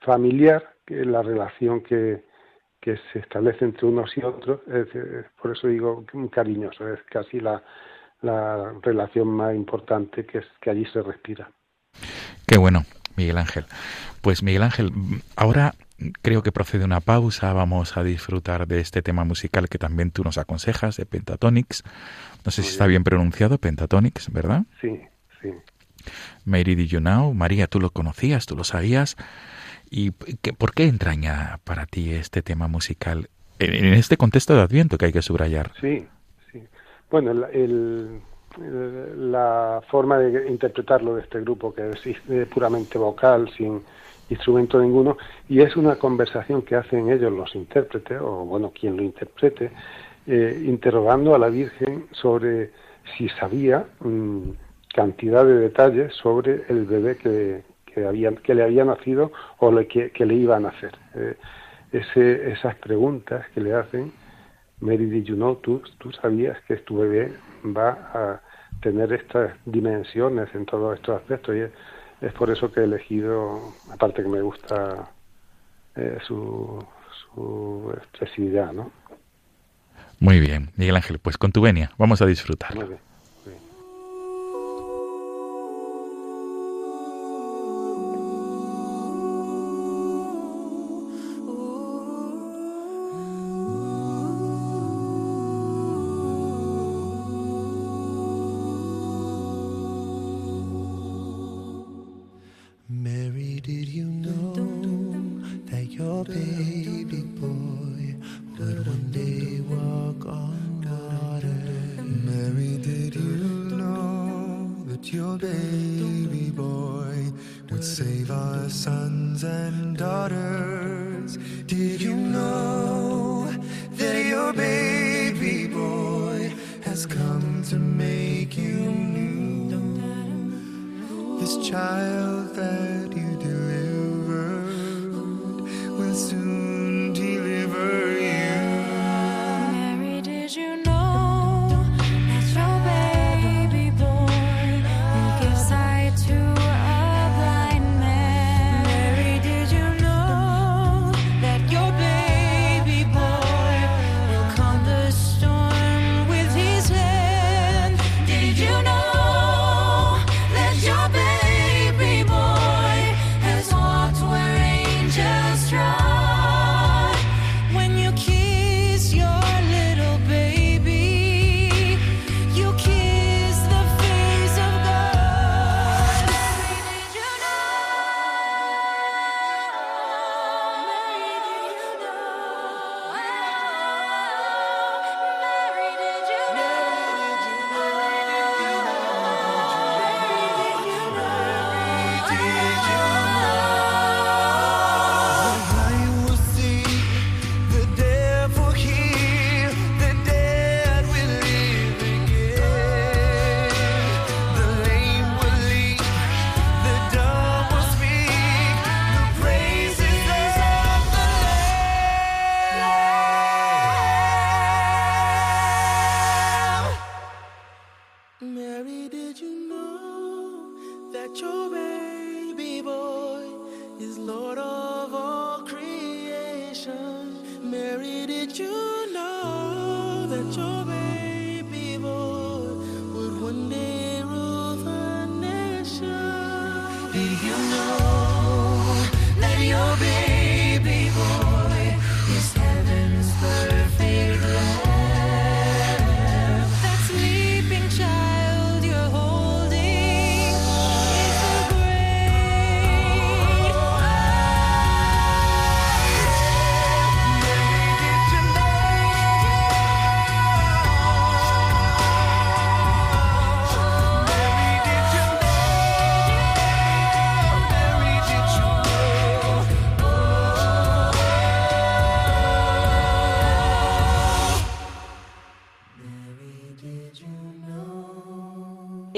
familiar, 0.00 0.76
que 0.86 1.04
la 1.04 1.22
relación 1.22 1.82
que, 1.82 2.24
que 2.80 2.98
se 3.12 3.18
establece 3.18 3.64
entre 3.64 3.86
unos 3.86 4.16
y 4.16 4.22
otros, 4.22 4.60
es, 4.68 4.88
por 5.40 5.56
eso 5.56 5.68
digo 5.68 6.04
cariñoso, 6.32 6.88
es 6.88 7.00
casi 7.10 7.40
la, 7.40 7.62
la 8.22 8.72
relación 8.82 9.28
más 9.28 9.54
importante 9.54 10.24
que, 10.24 10.38
es, 10.38 10.46
que 10.60 10.70
allí 10.70 10.86
se 10.86 11.02
respira. 11.02 11.50
Qué 12.46 12.58
bueno, 12.58 12.84
Miguel 13.16 13.38
Ángel. 13.38 13.66
Pues 14.22 14.42
Miguel 14.42 14.62
Ángel, 14.62 14.92
ahora 15.36 15.74
creo 16.22 16.42
que 16.42 16.52
procede 16.52 16.84
una 16.84 17.00
pausa, 17.00 17.52
vamos 17.52 17.96
a 17.96 18.02
disfrutar 18.02 18.66
de 18.66 18.80
este 18.80 19.02
tema 19.02 19.24
musical 19.24 19.68
que 19.68 19.78
también 19.78 20.10
tú 20.10 20.24
nos 20.24 20.38
aconsejas, 20.38 20.96
de 20.96 21.06
Pentatonics. 21.06 21.84
No 22.44 22.50
sé 22.50 22.62
si 22.62 22.70
está 22.70 22.86
bien 22.86 23.04
pronunciado, 23.04 23.58
Pentatonics, 23.58 24.32
¿verdad? 24.32 24.64
Sí, 24.80 25.00
sí. 25.42 25.50
Mary, 26.44 26.74
did 26.74 26.88
you 26.88 27.00
know? 27.00 27.34
María, 27.34 27.66
tú 27.66 27.80
lo 27.80 27.90
conocías, 27.90 28.46
tú 28.46 28.56
lo 28.56 28.64
sabías. 28.64 29.16
¿Y 29.90 30.12
por 30.12 30.72
qué 30.72 30.84
entraña 30.84 31.58
para 31.64 31.84
ti 31.84 32.12
este 32.12 32.42
tema 32.42 32.68
musical 32.68 33.28
en, 33.58 33.92
este 33.94 34.16
contexto 34.16 34.54
de 34.54 34.62
Adviento 34.62 34.96
que 34.96 35.06
hay 35.06 35.12
que 35.12 35.20
subrayar? 35.20 35.72
Sí, 35.80 36.06
sí. 36.52 36.62
Bueno, 37.10 37.34
la 38.54 39.82
forma 39.90 40.18
de 40.18 40.48
interpretarlo 40.48 41.16
de 41.16 41.22
este 41.22 41.40
grupo, 41.40 41.74
que 41.74 41.90
es 41.90 41.98
puramente 42.48 42.98
vocal, 42.98 43.50
sin 43.56 43.82
instrumento 44.28 44.80
ninguno, 44.80 45.18
y 45.48 45.60
es 45.60 45.76
una 45.76 45.96
conversación 45.96 46.62
que 46.62 46.76
hacen 46.76 47.10
ellos 47.10 47.32
los 47.32 47.52
intérpretes, 47.56 48.20
o 48.20 48.44
bueno, 48.44 48.70
quien 48.70 48.96
lo 48.96 49.02
interprete, 49.02 49.72
eh, 50.26 50.62
interrogando 50.64 51.34
a 51.34 51.38
la 51.38 51.48
Virgen 51.48 52.06
sobre 52.12 52.70
si 53.16 53.28
sabía 53.30 53.86
mm, 53.98 54.50
cantidad 54.94 55.44
de 55.44 55.54
detalles 55.54 56.14
sobre 56.14 56.62
el 56.68 56.84
bebé 56.84 57.16
que, 57.16 57.62
que, 57.94 58.06
habían, 58.06 58.36
que 58.36 58.54
le 58.54 58.62
había 58.62 58.84
nacido 58.84 59.32
o 59.58 59.70
le, 59.72 59.86
que, 59.86 60.12
le 60.24 60.34
iban 60.34 60.66
a 60.66 60.70
hacer. 60.70 60.92
Eh, 61.14 61.36
ese, 61.92 62.52
esas 62.52 62.76
preguntas 62.76 63.46
que 63.54 63.60
le 63.60 63.74
hacen, 63.74 64.12
Mary, 64.80 65.06
did 65.06 65.24
you 65.24 65.34
know, 65.34 65.56
tú, 65.56 65.82
tú 65.98 66.12
sabías 66.12 66.58
que 66.66 66.76
tu 66.76 66.98
bebé 66.98 67.32
va 67.64 67.90
a 68.14 68.40
tener 68.80 69.12
estas 69.12 69.52
dimensiones 69.66 70.48
en 70.54 70.64
todos 70.66 70.96
estos 70.96 71.20
aspectos 71.20 71.56
y 71.56 72.24
es, 72.24 72.32
por 72.32 72.50
eso 72.50 72.70
que 72.72 72.80
he 72.80 72.84
elegido, 72.84 73.74
aparte 73.92 74.22
que 74.22 74.28
me 74.28 74.40
gusta 74.40 75.10
eh, 75.96 76.18
su, 76.26 76.84
su 77.34 77.92
expresividad, 77.96 78.72
¿no? 78.72 78.90
Muy 80.18 80.38
bien, 80.38 80.70
Miguel 80.76 80.96
Ángel, 80.96 81.18
pues 81.18 81.38
con 81.38 81.50
tu 81.50 81.62
venia, 81.62 81.90
vamos 81.96 82.20
a 82.20 82.26
disfrutar. 82.26 82.74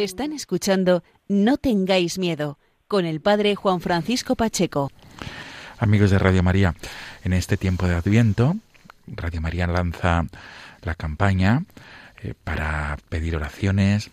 Están 0.03 0.33
escuchando 0.33 1.05
No 1.29 1.59
tengáis 1.59 2.19
miedo 2.19 2.59
con 2.89 3.05
el 3.05 3.21
padre 3.21 3.55
Juan 3.55 3.81
Francisco 3.81 4.35
Pacheco. 4.35 4.91
Amigos 5.79 6.11
de 6.11 6.19
Radio 6.19 6.43
María, 6.43 6.75
en 7.23 7.33
este 7.33 7.57
tiempo 7.57 7.87
de 7.87 7.95
Adviento, 7.95 8.57
Radio 9.07 9.41
María 9.41 9.69
lanza 9.69 10.27
la 10.83 10.97
campaña 10.97 11.63
eh, 12.21 12.35
para 12.43 12.99
pedir 13.11 13.37
oraciones, 13.37 14.11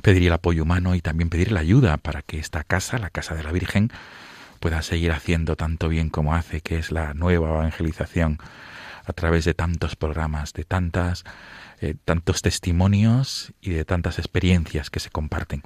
pedir 0.00 0.28
el 0.28 0.32
apoyo 0.32 0.62
humano 0.62 0.94
y 0.94 1.02
también 1.02 1.28
pedir 1.28 1.52
la 1.52 1.60
ayuda 1.60 1.98
para 1.98 2.22
que 2.22 2.38
esta 2.38 2.64
casa, 2.64 2.96
la 2.96 3.10
Casa 3.10 3.34
de 3.34 3.42
la 3.42 3.52
Virgen, 3.52 3.90
pueda 4.58 4.80
seguir 4.80 5.12
haciendo 5.12 5.54
tanto 5.54 5.90
bien 5.90 6.08
como 6.08 6.34
hace, 6.34 6.62
que 6.62 6.78
es 6.78 6.90
la 6.90 7.12
nueva 7.12 7.50
evangelización 7.50 8.38
a 9.04 9.12
través 9.12 9.44
de 9.44 9.52
tantos 9.52 9.96
programas, 9.96 10.54
de 10.54 10.64
tantas, 10.64 11.24
tantos 11.92 12.40
testimonios 12.40 13.52
y 13.60 13.70
de 13.70 13.84
tantas 13.84 14.18
experiencias 14.18 14.88
que 14.88 15.00
se 15.00 15.10
comparten. 15.10 15.62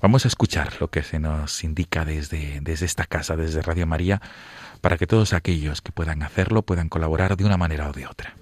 Vamos 0.00 0.24
a 0.24 0.28
escuchar 0.28 0.74
lo 0.80 0.88
que 0.88 1.02
se 1.02 1.18
nos 1.18 1.64
indica 1.64 2.04
desde, 2.04 2.60
desde 2.60 2.86
esta 2.86 3.04
casa, 3.04 3.34
desde 3.34 3.62
Radio 3.62 3.86
María, 3.86 4.22
para 4.80 4.96
que 4.96 5.08
todos 5.08 5.32
aquellos 5.32 5.82
que 5.82 5.90
puedan 5.90 6.22
hacerlo 6.22 6.62
puedan 6.62 6.88
colaborar 6.88 7.36
de 7.36 7.44
una 7.44 7.56
manera 7.56 7.88
o 7.88 7.92
de 7.92 8.06
otra. 8.06 8.36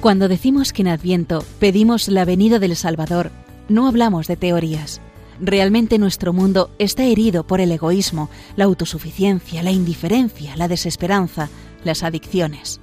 Cuando 0.00 0.28
decimos 0.28 0.72
que 0.72 0.82
en 0.82 0.88
Adviento 0.88 1.44
pedimos 1.58 2.06
la 2.06 2.24
venida 2.24 2.60
del 2.60 2.76
Salvador, 2.76 3.32
no 3.68 3.88
hablamos 3.88 4.28
de 4.28 4.36
teorías. 4.36 5.00
Realmente 5.40 5.98
nuestro 5.98 6.32
mundo 6.32 6.70
está 6.78 7.02
herido 7.02 7.44
por 7.46 7.60
el 7.60 7.72
egoísmo, 7.72 8.30
la 8.54 8.66
autosuficiencia, 8.66 9.64
la 9.64 9.72
indiferencia, 9.72 10.54
la 10.56 10.68
desesperanza, 10.68 11.48
las 11.82 12.04
adicciones. 12.04 12.80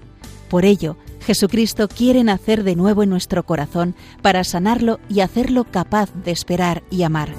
Por 0.49 0.65
ello, 0.65 0.97
Jesucristo 1.23 1.87
quiere 1.87 2.23
nacer 2.23 2.63
de 2.63 2.75
nuevo 2.75 3.01
en 3.01 3.09
nuestro 3.09 3.43
corazón 3.43 3.95
para 4.21 4.43
sanarlo 4.43 4.99
y 5.09 5.21
hacerlo 5.21 5.63
capaz 5.63 6.13
de 6.13 6.31
esperar 6.31 6.83
y 6.91 7.03
amar. 7.03 7.29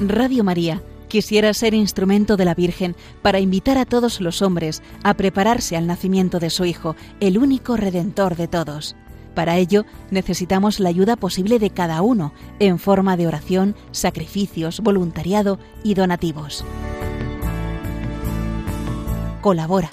Radio 0.00 0.44
María 0.44 0.82
quisiera 1.08 1.54
ser 1.54 1.72
instrumento 1.72 2.36
de 2.36 2.44
la 2.44 2.54
Virgen 2.54 2.96
para 3.22 3.40
invitar 3.40 3.78
a 3.78 3.86
todos 3.86 4.20
los 4.20 4.42
hombres 4.42 4.82
a 5.02 5.14
prepararse 5.14 5.76
al 5.76 5.86
nacimiento 5.86 6.38
de 6.40 6.50
su 6.50 6.64
Hijo, 6.64 6.96
el 7.20 7.38
único 7.38 7.76
Redentor 7.76 8.36
de 8.36 8.48
todos. 8.48 8.96
Para 9.34 9.56
ello 9.56 9.84
necesitamos 10.10 10.80
la 10.80 10.88
ayuda 10.88 11.14
posible 11.16 11.60
de 11.60 11.70
cada 11.70 12.02
uno 12.02 12.32
en 12.58 12.80
forma 12.80 13.16
de 13.16 13.28
oración, 13.28 13.76
sacrificios, 13.92 14.80
voluntariado 14.80 15.60
y 15.84 15.94
donativos. 15.94 16.64
Colabora. 19.40 19.90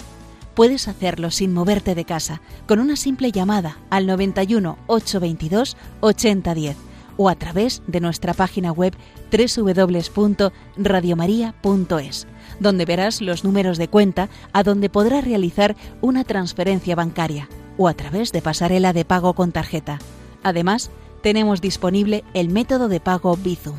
Puedes 0.56 0.88
hacerlo 0.88 1.30
sin 1.30 1.52
moverte 1.52 1.94
de 1.94 2.06
casa 2.06 2.40
con 2.66 2.80
una 2.80 2.96
simple 2.96 3.30
llamada 3.30 3.76
al 3.90 4.06
91 4.06 4.78
822 4.86 5.76
8010 6.00 6.78
o 7.18 7.28
a 7.28 7.34
través 7.34 7.82
de 7.86 8.00
nuestra 8.00 8.32
página 8.32 8.72
web 8.72 8.94
www.radiomaria.es, 9.30 12.26
donde 12.58 12.86
verás 12.86 13.20
los 13.20 13.44
números 13.44 13.76
de 13.76 13.88
cuenta 13.88 14.30
a 14.54 14.62
donde 14.62 14.88
podrás 14.88 15.24
realizar 15.24 15.76
una 16.00 16.24
transferencia 16.24 16.96
bancaria 16.96 17.50
o 17.76 17.86
a 17.86 17.92
través 17.92 18.32
de 18.32 18.40
pasarela 18.40 18.94
de 18.94 19.04
pago 19.04 19.34
con 19.34 19.52
tarjeta. 19.52 19.98
Además, 20.42 20.90
tenemos 21.22 21.60
disponible 21.60 22.24
el 22.32 22.48
método 22.48 22.88
de 22.88 23.00
pago 23.00 23.36
Bizum. 23.36 23.76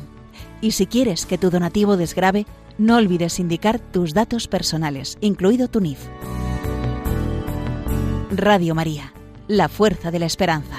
Y 0.60 0.70
si 0.70 0.86
quieres 0.86 1.26
que 1.26 1.38
tu 1.38 1.50
donativo 1.50 1.96
desgrabe, 1.96 2.46
no 2.78 2.98
olvides 2.98 3.40
indicar 3.40 3.80
tus 3.80 4.14
datos 4.14 4.46
personales, 4.46 5.18
incluido 5.20 5.66
tu 5.66 5.80
NIF. 5.80 5.98
Radio 8.30 8.74
María, 8.74 9.12
la 9.46 9.68
fuerza 9.68 10.10
de 10.10 10.18
la 10.18 10.26
esperanza. 10.26 10.76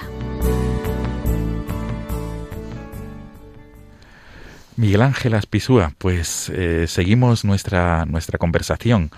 Miguel 4.76 5.02
Ángel 5.02 5.34
Aspisúa, 5.34 5.94
pues 5.98 6.50
eh, 6.50 6.86
seguimos 6.88 7.44
nuestra, 7.44 8.06
nuestra 8.06 8.38
conversación, 8.38 9.12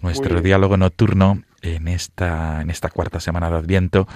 nuestro 0.00 0.40
diálogo 0.40 0.76
nocturno 0.76 1.42
en 1.60 1.88
esta, 1.88 2.62
en 2.62 2.70
esta 2.70 2.88
cuarta 2.88 3.20
semana 3.20 3.50
de 3.50 3.56
Adviento, 3.56 4.06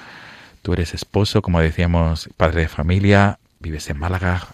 Tú 0.62 0.74
eres 0.74 0.92
esposo, 0.92 1.40
como 1.40 1.60
decíamos, 1.60 2.28
padre 2.36 2.62
de 2.62 2.68
familia, 2.68 3.38
vives 3.60 3.88
en 3.88 3.98
Málaga 3.98 4.46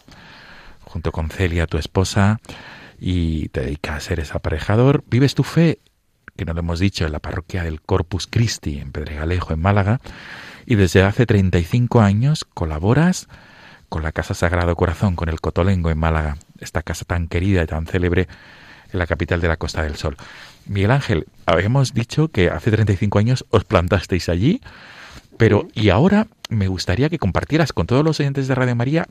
junto 0.84 1.10
con 1.10 1.30
Celia, 1.30 1.66
tu 1.66 1.78
esposa, 1.78 2.40
y 3.00 3.48
te 3.48 3.62
dedicas 3.62 3.96
a 3.96 4.00
ser 4.00 4.20
ese 4.20 4.36
aparejador. 4.36 5.02
Vives 5.08 5.34
tu 5.34 5.42
fe, 5.42 5.80
que 6.36 6.44
no 6.44 6.52
lo 6.52 6.60
hemos 6.60 6.78
dicho, 6.78 7.06
en 7.06 7.12
la 7.12 7.18
parroquia 7.18 7.64
del 7.64 7.80
Corpus 7.80 8.26
Christi, 8.26 8.78
en 8.78 8.92
Pedregalejo, 8.92 9.52
en 9.52 9.60
Málaga, 9.60 10.00
y 10.66 10.74
desde 10.74 11.02
hace 11.02 11.26
35 11.26 12.00
años 12.00 12.44
colaboras 12.44 13.28
con 13.88 14.02
la 14.02 14.12
Casa 14.12 14.34
Sagrado 14.34 14.76
Corazón, 14.76 15.16
con 15.16 15.28
el 15.28 15.40
Cotolengo 15.40 15.90
en 15.90 15.98
Málaga, 15.98 16.38
esta 16.60 16.82
casa 16.82 17.04
tan 17.04 17.28
querida 17.28 17.62
y 17.62 17.66
tan 17.66 17.86
célebre 17.86 18.28
en 18.92 18.98
la 18.98 19.06
capital 19.06 19.40
de 19.40 19.48
la 19.48 19.56
Costa 19.56 19.82
del 19.82 19.96
Sol. 19.96 20.16
Miguel 20.66 20.90
Ángel, 20.90 21.26
habíamos 21.46 21.94
dicho 21.94 22.28
que 22.28 22.50
hace 22.50 22.70
35 22.70 23.18
años 23.18 23.44
os 23.50 23.64
plantasteis 23.64 24.28
allí, 24.28 24.60
pero 25.36 25.68
y 25.74 25.90
ahora 25.90 26.26
me 26.48 26.68
gustaría 26.68 27.08
que 27.08 27.18
compartieras 27.18 27.72
con 27.72 27.86
todos 27.86 28.04
los 28.04 28.18
oyentes 28.20 28.48
de 28.48 28.54
Radio 28.54 28.74
María 28.74 29.06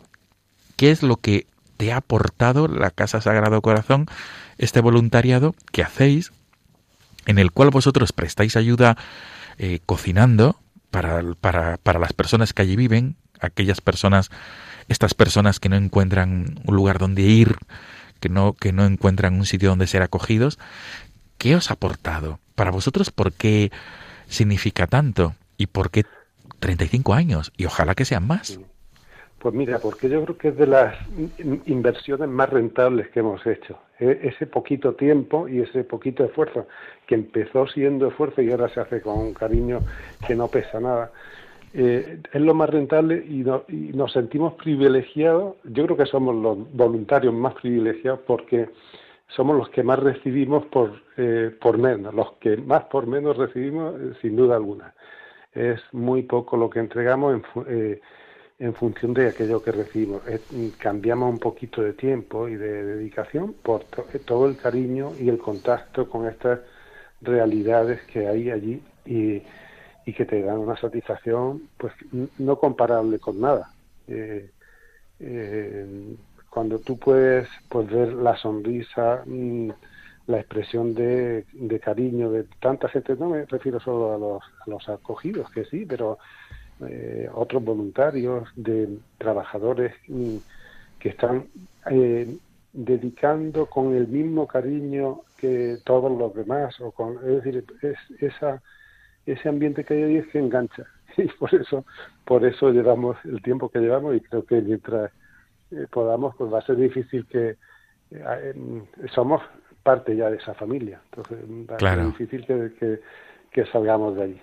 qué 0.75 0.91
es 0.91 1.03
lo 1.03 1.17
que 1.17 1.47
te 1.77 1.93
ha 1.93 1.97
aportado 1.97 2.67
la 2.67 2.91
Casa 2.91 3.21
Sagrado 3.21 3.61
Corazón, 3.61 4.07
este 4.57 4.81
voluntariado 4.81 5.55
que 5.71 5.83
hacéis, 5.83 6.31
en 7.25 7.39
el 7.39 7.51
cual 7.51 7.69
vosotros 7.69 8.13
prestáis 8.13 8.55
ayuda 8.55 8.97
eh, 9.57 9.79
cocinando 9.85 10.59
para, 10.91 11.21
para, 11.41 11.77
para 11.77 11.99
las 11.99 12.13
personas 12.13 12.53
que 12.53 12.61
allí 12.61 12.75
viven, 12.75 13.15
aquellas 13.39 13.81
personas, 13.81 14.29
estas 14.87 15.13
personas 15.13 15.59
que 15.59 15.69
no 15.69 15.75
encuentran 15.75 16.59
un 16.65 16.75
lugar 16.75 16.97
donde 16.99 17.23
ir, 17.23 17.55
que 18.19 18.29
no, 18.29 18.53
que 18.53 18.71
no 18.71 18.85
encuentran 18.85 19.35
un 19.35 19.45
sitio 19.45 19.69
donde 19.69 19.87
ser 19.87 20.01
acogidos. 20.01 20.57
¿Qué 21.37 21.55
os 21.55 21.69
ha 21.69 21.73
aportado? 21.73 22.39
Para 22.55 22.71
vosotros, 22.71 23.11
¿por 23.11 23.33
qué 23.33 23.71
significa 24.27 24.87
tanto? 24.87 25.35
¿Y 25.57 25.67
por 25.67 25.91
qué 25.91 26.05
35 26.59 27.13
años? 27.13 27.51
Y 27.57 27.65
ojalá 27.65 27.93
que 27.95 28.05
sean 28.05 28.25
más. 28.25 28.59
Pues 29.39 29.53
mira, 29.53 29.79
porque 29.79 30.09
yo 30.09 30.23
creo 30.23 30.37
que 30.37 30.47
es 30.47 30.57
de 30.57 30.65
las 30.65 30.95
in- 31.37 31.61
inversiones 31.65 32.29
más 32.29 32.49
rentables 32.49 33.09
que 33.09 33.19
hemos 33.19 33.45
hecho. 33.45 33.77
E- 33.99 34.19
Ese 34.23 34.45
poquito 34.47 34.93
tiempo 34.95 35.47
y 35.47 35.61
ese 35.61 35.83
poquito 35.83 36.23
esfuerzo, 36.25 36.67
que 37.07 37.15
empezó 37.15 37.65
siendo 37.67 38.07
esfuerzo 38.07 38.41
y 38.41 38.51
ahora 38.51 38.69
se 38.69 38.79
hace 38.81 39.01
con 39.01 39.15
un 39.17 39.33
cariño 39.33 39.83
que 40.25 40.35
no 40.35 40.49
pesa 40.49 40.79
nada, 40.79 41.11
eh, 41.73 42.19
es 42.31 42.41
lo 42.41 42.53
más 42.53 42.69
rentable 42.69 43.23
y, 43.27 43.37
no- 43.43 43.63
y 43.67 43.91
nos 43.93 44.11
sentimos 44.13 44.53
privilegiados. 44.55 45.55
Yo 45.65 45.85
creo 45.85 45.97
que 45.97 46.05
somos 46.05 46.35
los 46.35 46.57
voluntarios 46.73 47.33
más 47.33 47.53
privilegiados 47.55 48.21
porque 48.27 48.69
somos 49.27 49.57
los 49.57 49.69
que 49.69 49.83
más 49.83 49.99
recibimos 49.99 50.65
por, 50.67 50.91
eh, 51.17 51.51
por 51.59 51.77
menos, 51.77 52.13
los 52.13 52.33
que 52.33 52.57
más 52.57 52.83
por 52.85 53.07
menos 53.07 53.35
recibimos, 53.37 53.95
eh, 53.99 54.13
sin 54.21 54.35
duda 54.35 54.55
alguna. 54.55 54.93
Es 55.53 55.81
muy 55.93 56.23
poco 56.23 56.57
lo 56.57 56.69
que 56.69 56.79
entregamos 56.79 57.35
en, 57.35 57.43
eh, 57.67 58.01
en 58.57 58.73
función 58.75 59.13
de 59.13 59.29
aquello 59.29 59.61
que 59.61 59.71
recibimos. 59.71 60.25
Es- 60.27 60.41
cambiamos 60.77 61.29
un 61.29 61.39
poquito 61.39 61.81
de 61.81 61.93
tiempo 61.93 62.47
y 62.47 62.55
de 62.55 62.83
dedicación 62.83 63.53
por 63.63 63.83
to- 63.85 64.05
todo 64.25 64.45
el 64.47 64.57
cariño 64.57 65.13
y 65.19 65.29
el 65.29 65.37
contacto 65.37 66.09
con 66.09 66.27
estas 66.27 66.59
realidades 67.21 68.01
que 68.11 68.27
hay 68.27 68.49
allí 68.51 68.81
y, 69.05 69.41
y 70.05 70.13
que 70.13 70.25
te 70.25 70.41
dan 70.41 70.59
una 70.59 70.77
satisfacción 70.77 71.69
pues 71.77 71.93
no 72.37 72.57
comparable 72.59 73.19
con 73.19 73.39
nada. 73.41 73.69
Eh, 74.07 74.49
eh, 75.19 76.15
cuando 76.49 76.79
tú 76.79 76.97
puedes 76.97 77.47
pues, 77.69 77.87
ver 77.89 78.13
la 78.13 78.37
sonrisa, 78.37 79.23
mm, 79.25 79.69
la 80.27 80.39
expresión 80.39 80.93
de, 80.93 81.45
de 81.53 81.79
cariño 81.79 82.31
de 82.31 82.45
tanta 82.61 82.87
gente, 82.89 83.15
no 83.15 83.29
me 83.29 83.45
refiero 83.45 83.79
solo 83.79 84.13
a 84.13 84.17
los, 84.17 84.43
a 84.65 84.69
los 84.69 84.89
acogidos, 84.89 85.49
que 85.51 85.65
sí, 85.65 85.85
pero 85.85 86.17
eh, 86.87 87.29
otros 87.33 87.63
voluntarios, 87.63 88.49
de 88.55 88.97
trabajadores 89.17 89.93
mm, 90.07 90.37
que 90.99 91.09
están 91.09 91.47
eh, 91.89 92.37
dedicando 92.73 93.67
con 93.67 93.95
el 93.95 94.07
mismo 94.07 94.47
cariño 94.47 95.21
que 95.37 95.77
todos 95.85 96.11
los 96.17 96.33
demás, 96.33 96.79
o 96.81 96.91
con, 96.91 97.17
es 97.17 97.43
decir, 97.43 97.65
es 97.81 97.97
esa, 98.21 98.61
ese 99.25 99.49
ambiente 99.49 99.83
que 99.83 99.93
hay 99.93 100.03
ahí 100.03 100.17
es 100.17 100.27
que 100.27 100.39
engancha 100.39 100.85
y 101.17 101.27
por 101.27 101.53
eso, 101.53 101.85
por 102.25 102.45
eso 102.45 102.71
llevamos 102.71 103.17
el 103.25 103.41
tiempo 103.41 103.69
que 103.69 103.79
llevamos 103.79 104.15
y 104.15 104.21
creo 104.21 104.45
que 104.45 104.61
mientras 104.61 105.11
eh, 105.71 105.87
podamos, 105.91 106.35
pues 106.35 106.53
va 106.53 106.59
a 106.59 106.65
ser 106.65 106.75
difícil 106.75 107.25
que 107.27 107.49
eh, 107.49 107.57
eh, 108.11 108.53
somos 109.13 109.41
parte 109.83 110.15
ya 110.15 110.29
de 110.29 110.37
esa 110.37 110.53
familia, 110.53 111.01
entonces 111.11 111.37
va 111.69 111.75
a 111.75 111.77
Claro. 111.77 112.01
ser 112.01 112.11
difícil 112.11 112.45
que, 112.45 112.73
que, 112.79 113.01
que 113.55 113.65
salgamos 113.67 114.17
de 114.17 114.23
allí. 114.23 114.41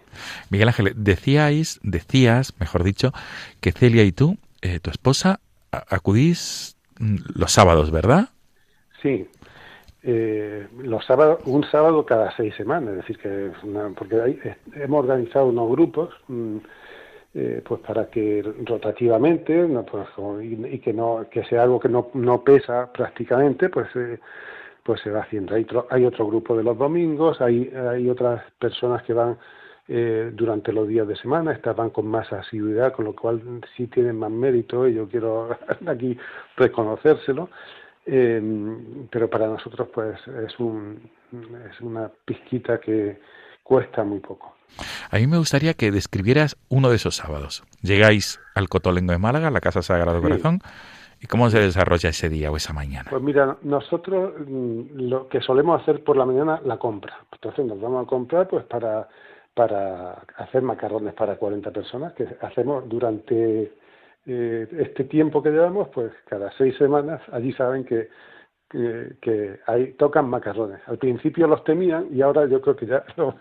Miguel 0.49 0.69
Ángel, 0.69 0.93
decíais, 0.97 1.79
decías, 1.83 2.55
mejor 2.59 2.83
dicho, 2.83 3.13
que 3.61 3.71
Celia 3.71 4.05
y 4.05 4.13
tú, 4.13 4.39
eh, 4.63 4.81
tu 4.81 4.91
esposa, 4.91 5.41
acudís 5.71 6.79
mm, 6.99 7.17
los 7.35 7.53
sábados, 7.53 7.91
¿verdad? 7.91 8.31
Sí, 9.03 9.29
eh, 10.03 10.67
los 10.79 11.05
sábados, 11.05 11.41
un 11.45 11.63
sábado 11.65 12.07
cada 12.07 12.35
seis 12.35 12.55
semanas, 12.57 12.91
es 12.93 12.97
decir, 12.97 13.19
que 13.19 13.51
porque 13.95 14.19
ahí, 14.19 14.39
eh, 14.45 14.57
hemos 14.77 15.01
organizado 15.01 15.47
unos 15.47 15.71
grupos 15.71 16.09
mm, 16.29 16.57
eh, 17.35 17.63
pues 17.63 17.81
para 17.83 18.07
que 18.07 18.43
rotativamente 18.65 19.55
no, 19.69 19.85
pues, 19.85 20.07
y, 20.43 20.75
y 20.75 20.79
que 20.79 20.95
no 20.95 21.27
que 21.31 21.45
sea 21.45 21.65
algo 21.65 21.79
que 21.79 21.91
no, 21.91 22.09
no 22.15 22.43
pesa 22.43 22.91
prácticamente, 22.91 23.69
pues 23.69 23.89
eh, 23.95 24.19
pues 24.85 25.01
se 25.01 25.11
va 25.11 25.21
haciendo. 25.23 25.55
Hay, 25.55 25.63
otro- 25.63 25.87
hay 25.91 26.05
otro 26.05 26.27
grupo 26.27 26.57
de 26.57 26.65
los 26.65 26.77
domingos, 26.77 27.41
hay, 27.41 27.71
hay 27.75 28.09
otras 28.11 28.43
personas 28.59 29.03
que 29.05 29.13
van 29.13 29.39
eh, 29.89 30.31
durante 30.33 30.73
los 30.73 30.87
días 30.89 31.07
de 31.09 31.17
semana, 31.17 31.53
estas 31.53 31.75
van 31.77 31.91
con 31.91 32.07
más 32.07 32.33
asiduidad, 32.33 32.93
con 32.93 33.05
lo 33.05 33.15
cual 33.15 33.43
sí 33.77 33.87
tienen 33.89 34.17
más 34.19 34.31
mérito 34.31 34.87
y 34.89 34.95
yo 34.95 35.09
quiero 35.09 35.57
aquí 35.87 36.17
reconocérselo. 36.57 37.51
Eh, 38.05 38.43
pero 39.11 39.31
para 39.31 39.47
nosotros 39.47 39.89
pues 39.95 40.19
es, 40.27 40.59
un, 40.59 41.09
es 41.71 41.81
una 41.81 42.11
pizquita 42.25 42.81
que 42.81 43.21
cuesta 43.63 44.03
muy 44.03 44.19
poco. 44.19 44.57
A 45.11 45.19
mí 45.19 45.27
me 45.27 45.37
gustaría 45.39 45.75
que 45.75 45.91
describieras 45.93 46.57
uno 46.69 46.89
de 46.91 46.97
esos 46.97 47.15
sábados. 47.17 47.63
Llegáis 47.83 48.41
al 48.55 48.69
Cotolengo 48.69 49.13
de 49.13 49.19
Málaga, 49.19 49.51
la 49.51 49.61
Casa 49.61 49.83
Sagrado 49.83 50.19
Sí. 50.19 50.23
Corazón, 50.25 50.61
y 51.23 51.27
cómo 51.29 51.49
se 51.51 51.61
desarrolla 51.61 52.09
ese 52.11 52.29
día 52.29 52.51
o 52.51 52.57
esa 52.57 52.73
mañana. 52.73 53.09
Pues 53.09 53.23
mira, 53.23 53.57
nosotros 53.63 54.33
mm, 54.47 54.83
lo 55.09 55.29
que 55.29 55.41
solemos 55.41 55.81
hacer 55.81 56.03
por 56.03 56.17
la 56.17 56.27
mañana, 56.27 56.61
la 56.65 56.79
compra. 56.79 57.15
Entonces 57.33 57.65
nos 57.65 57.81
vamos 57.81 58.05
a 58.05 58.09
comprar 58.09 58.49
pues 58.49 58.65
para, 58.65 59.09
para 59.55 60.15
hacer 60.37 60.63
macarrones 60.63 61.15
para 61.15 61.37
40 61.37 61.71
personas, 61.71 62.13
que 62.15 62.27
hacemos 62.41 62.89
durante 62.89 63.73
eh, 64.27 64.69
este 64.79 65.05
tiempo 65.05 65.43
que 65.43 65.51
llevamos, 65.51 65.89
pues 65.95 66.13
cada 66.29 66.51
seis 66.59 66.77
semanas, 66.77 67.21
allí 67.31 67.53
saben 67.53 67.85
que, 67.85 68.09
que, 68.69 69.13
que 69.21 69.61
ahí 69.67 69.93
tocan 69.93 70.29
macarrones. 70.29 70.81
Al 70.87 70.99
principio 70.99 71.47
los 71.47 71.63
temían 71.63 72.09
y 72.11 72.21
ahora 72.23 72.47
yo 72.47 72.61
creo 72.61 72.75
que 72.75 72.87
ya 72.87 73.05
lo- 73.17 73.37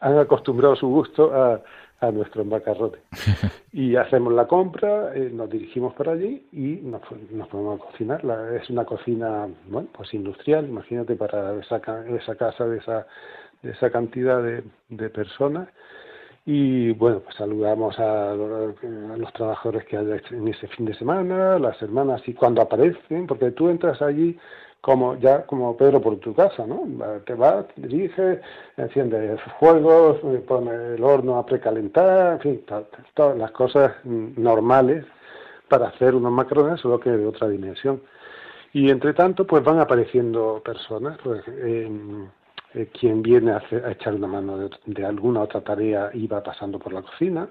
han 0.00 0.18
acostumbrado 0.18 0.76
su 0.76 0.88
gusto 0.88 1.34
a, 1.34 1.60
a 2.00 2.10
nuestros 2.10 2.46
macarrones. 2.46 3.00
Y 3.72 3.94
hacemos 3.96 4.32
la 4.32 4.46
compra, 4.46 5.14
eh, 5.14 5.28
nos 5.30 5.50
dirigimos 5.50 5.92
para 5.92 6.12
allí 6.12 6.46
y 6.50 6.80
nos, 6.82 7.02
nos 7.30 7.46
ponemos 7.48 7.78
a 7.78 7.84
cocinar. 7.84 8.24
La- 8.24 8.56
es 8.56 8.70
una 8.70 8.86
cocina, 8.86 9.48
bueno, 9.68 9.88
pues 9.92 10.14
industrial, 10.14 10.66
imagínate, 10.66 11.14
para 11.14 11.54
esa, 11.60 11.76
esa 12.08 12.34
casa 12.36 12.64
de 12.64 12.78
esa, 12.78 13.06
de 13.62 13.72
esa 13.72 13.90
cantidad 13.90 14.42
de, 14.42 14.62
de 14.88 15.10
personas. 15.10 15.68
Y 16.46 16.92
bueno, 16.92 17.20
pues 17.20 17.36
saludamos 17.36 17.98
a, 17.98 18.30
a 18.30 18.34
los 18.34 19.32
trabajadores 19.34 19.84
que 19.84 19.98
hay 19.98 20.06
en 20.30 20.48
ese 20.48 20.68
fin 20.68 20.86
de 20.86 20.94
semana, 20.94 21.58
las 21.58 21.82
hermanas 21.82 22.22
y 22.26 22.32
cuando 22.32 22.62
aparecen, 22.62 23.26
porque 23.26 23.50
tú 23.50 23.68
entras 23.68 24.00
allí 24.00 24.38
como 24.86 25.16
ya 25.16 25.42
como 25.46 25.76
Pedro 25.76 26.00
por 26.00 26.16
tu 26.18 26.32
casa, 26.32 26.64
¿no? 26.64 26.84
Te 27.26 27.34
vas, 27.34 27.66
te 27.74 27.80
diriges, 27.88 28.38
enciendes 28.76 29.40
fuegos, 29.58 30.18
eh, 30.22 30.40
pones 30.46 30.74
el 30.96 31.02
horno 31.02 31.38
a 31.38 31.44
precalentar, 31.44 32.34
en 32.34 32.40
fin, 32.40 32.64
to- 32.66 32.82
to- 32.82 32.98
todas 33.14 33.36
las 33.36 33.50
cosas 33.50 33.96
mm, 34.04 34.40
normales 34.40 35.04
para 35.68 35.88
hacer 35.88 36.14
unos 36.14 36.30
macarrones, 36.30 36.78
solo 36.80 37.00
que 37.00 37.10
de 37.10 37.26
otra 37.26 37.48
dimensión. 37.48 38.00
Y 38.74 38.88
entre 38.88 39.12
tanto, 39.12 39.44
pues 39.44 39.64
van 39.64 39.80
apareciendo 39.80 40.62
personas, 40.64 41.18
pues 41.24 41.42
eh, 41.48 41.90
eh, 42.74 42.88
quien 42.96 43.22
viene 43.22 43.50
a, 43.50 43.56
hacer- 43.56 43.84
a 43.84 43.90
echar 43.90 44.14
una 44.14 44.28
mano 44.28 44.68
de, 44.86 45.04
alguna 45.04 45.40
otra 45.40 45.62
tarea 45.62 46.12
va 46.32 46.44
pasando 46.44 46.78
por 46.78 46.92
la 46.92 47.02
cocina, 47.02 47.48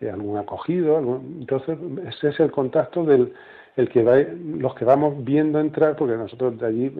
eh, 0.00 0.10
algún 0.10 0.38
acogido, 0.38 0.96
algún- 0.96 1.36
entonces 1.42 1.78
ese 2.08 2.30
es 2.30 2.40
el 2.40 2.50
contacto 2.50 3.04
del 3.04 3.32
el 3.76 3.88
que 3.88 4.02
va, 4.02 4.16
los 4.18 4.74
que 4.74 4.84
vamos 4.84 5.24
viendo 5.24 5.58
entrar, 5.60 5.96
porque 5.96 6.16
nosotros 6.16 6.58
de 6.58 6.66
allí 6.66 6.92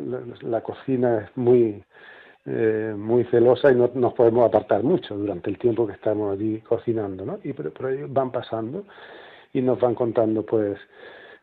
la, 0.42 0.60
cocina 0.62 1.20
es 1.20 1.36
muy 1.36 1.82
eh, 2.46 2.94
muy 2.96 3.24
celosa 3.24 3.72
y 3.72 3.74
no 3.74 3.90
nos 3.94 4.12
podemos 4.14 4.46
apartar 4.46 4.82
mucho 4.82 5.16
durante 5.16 5.50
el 5.50 5.58
tiempo 5.58 5.86
que 5.86 5.94
estamos 5.94 6.32
allí 6.32 6.60
cocinando, 6.60 7.24
¿no? 7.24 7.38
Y 7.42 7.52
pero, 7.52 7.72
pero 7.72 7.88
ellos 7.88 8.12
van 8.12 8.30
pasando 8.30 8.84
y 9.52 9.62
nos 9.62 9.80
van 9.80 9.94
contando, 9.94 10.44
pues, 10.44 10.78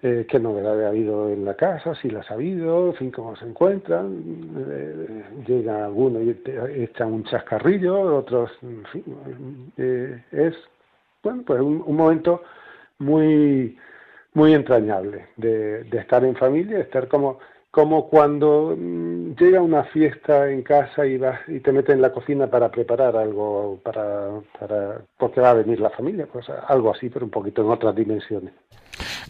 eh, 0.04 0.26
qué 0.28 0.40
novedades 0.40 0.86
ha 0.86 0.90
habido 0.90 1.30
en 1.30 1.46
la 1.46 1.56
casa, 1.56 1.96
si 1.96 2.10
las 2.10 2.30
ha 2.30 2.34
habido, 2.34 2.92
fin, 2.94 3.12
cómo 3.12 3.36
se 3.36 3.46
encuentran. 3.46 4.24
Eh, 4.68 5.24
llega 5.48 5.86
alguno 5.86 6.22
y 6.22 6.34
te 6.34 6.84
echan 6.84 7.14
un 7.14 7.24
chascarrillo, 7.24 8.18
otros, 8.18 8.52
en 8.64 8.84
fin, 8.86 9.74
eh, 9.78 10.24
es 10.32 10.56
bueno, 11.24 11.44
pues 11.46 11.62
un 11.62 11.96
momento 11.96 12.42
muy, 12.98 13.78
muy 14.34 14.54
entrañable 14.54 15.28
de, 15.38 15.84
de 15.84 15.98
estar 16.00 16.24
en 16.24 16.36
familia, 16.36 16.78
de 16.78 16.84
estar 16.84 17.08
como, 17.08 17.40
como 17.70 18.10
cuando 18.10 18.76
mm, 18.78 19.36
llega 19.36 19.62
una 19.62 19.84
fiesta 19.86 20.50
en 20.50 20.62
casa 20.62 21.06
y 21.06 21.18
vas 21.18 21.40
y 21.48 21.60
te 21.60 21.72
metes 21.72 21.96
en 21.96 22.02
la 22.02 22.12
cocina 22.12 22.48
para 22.48 22.70
preparar 22.70 23.16
algo 23.16 23.80
para, 23.84 24.30
para 24.60 25.02
porque 25.18 25.42
va 25.42 25.52
a 25.52 25.56
venir 25.56 25.80
la 25.80 25.90
familia, 25.90 26.28
pues 26.32 26.46
algo 26.68 26.94
así, 26.94 27.10
pero 27.10 27.26
un 27.26 27.32
poquito 27.32 27.62
en 27.62 27.70
otras 27.72 27.96
dimensiones. 27.96 28.54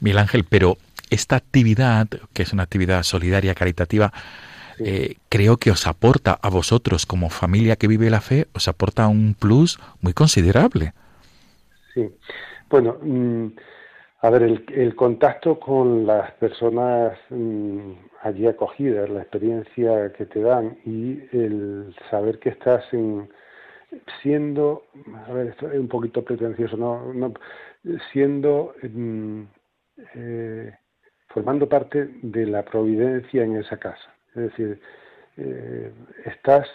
Miguel 0.02 0.20
Ángel, 0.20 0.46
pero 0.48 0.78
esta 1.10 1.36
actividad, 1.36 2.08
que 2.34 2.44
es 2.44 2.54
una 2.54 2.64
actividad 2.64 3.04
solidaria, 3.04 3.54
caritativa, 3.56 4.12
Sí. 4.78 4.84
eh, 4.88 5.16
creo 5.28 5.58
que 5.58 5.70
os 5.70 5.86
aporta 5.86 6.40
a 6.42 6.50
vosotros 6.50 7.06
como 7.06 7.30
familia 7.30 7.76
que 7.76 7.88
vive 7.88 8.10
la 8.10 8.22
fe, 8.22 8.48
os 8.54 8.70
aporta 8.70 9.08
un 9.08 9.36
plus 9.38 9.78
muy 10.00 10.14
considerable. 10.14 10.94
Sí, 11.94 12.10
bueno, 12.70 12.98
mm, 13.02 13.48
a 14.22 14.30
ver, 14.30 14.44
el, 14.44 14.66
el 14.74 14.96
contacto 14.96 15.60
con 15.60 16.06
las 16.06 16.32
personas 16.34 17.18
mm, 17.30 17.92
allí 18.22 18.48
acogidas, 18.48 19.10
la 19.10 19.22
experiencia 19.22 20.14
que 20.14 20.26
te 20.28 20.42
dan 20.42 20.78
y 20.86 21.20
el 21.36 21.96
saber 22.10 22.40
que 22.40 22.50
estás 22.50 22.84
en, 22.94 23.30
siendo, 24.22 24.84
a 25.28 25.34
ver, 25.34 25.48
esto 25.48 25.72
es 25.72 25.80
un 25.80 25.88
poquito 25.88 26.24
pretencioso, 26.24 26.78
no, 26.78 27.14
no 27.14 27.34
siendo, 28.12 28.76
mm, 28.84 29.42
eh, 30.16 30.74
formando 31.30 31.68
parte 31.68 32.10
de 32.22 32.46
la 32.46 32.64
providencia 32.64 33.44
en 33.44 33.58
esa 33.58 33.78
casa. 33.78 34.14
Es 34.36 34.44
decir, 34.44 34.80
eh, 35.38 35.92
estás 36.26 36.68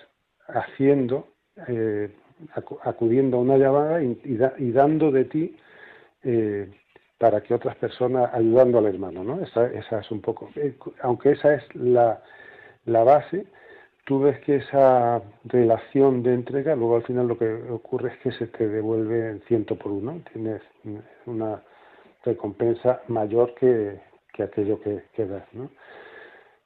haciendo, 0.48 1.28
eh, 1.68 2.10
acu- 2.54 2.78
acudiendo 2.82 3.36
a 3.38 3.40
una 3.40 3.56
llamada 3.56 4.02
y, 4.02 4.18
y 4.24 4.36
da- 4.36 4.54
y 4.58 4.72
dando 4.72 5.10
de 5.10 5.24
ti 5.26 5.56
eh, 6.24 6.70
para 7.18 7.40
que 7.42 7.54
otras 7.54 7.76
personas, 7.76 8.30
ayudando 8.34 8.78
al 8.78 8.86
hermano, 8.86 9.24
¿no? 9.24 9.42
Esa, 9.42 9.66
esa 9.66 10.00
es 10.00 10.10
un 10.10 10.20
poco, 10.20 10.50
eh, 10.56 10.74
aunque 11.02 11.32
esa 11.32 11.54
es 11.54 11.62
la, 11.74 12.22
la 12.84 13.04
base, 13.04 13.46
tú 14.04 14.20
ves 14.20 14.38
que 14.40 14.56
esa 14.56 15.22
relación 15.44 16.22
de 16.22 16.34
entrega, 16.34 16.76
luego 16.76 16.96
al 16.96 17.04
final 17.04 17.26
lo 17.26 17.38
que 17.38 17.52
ocurre 17.70 18.12
es 18.12 18.18
que 18.18 18.32
se 18.32 18.46
te 18.48 18.68
devuelve 18.68 19.30
en 19.30 19.40
ciento 19.42 19.76
por 19.76 19.92
uno, 19.92 20.20
tienes 20.32 20.62
una 21.26 21.62
recompensa 22.24 23.00
mayor 23.08 23.54
que, 23.54 23.98
que 24.32 24.42
aquello 24.42 24.80
que, 24.80 25.04
que 25.14 25.26
das, 25.26 25.44
¿no? 25.52 25.70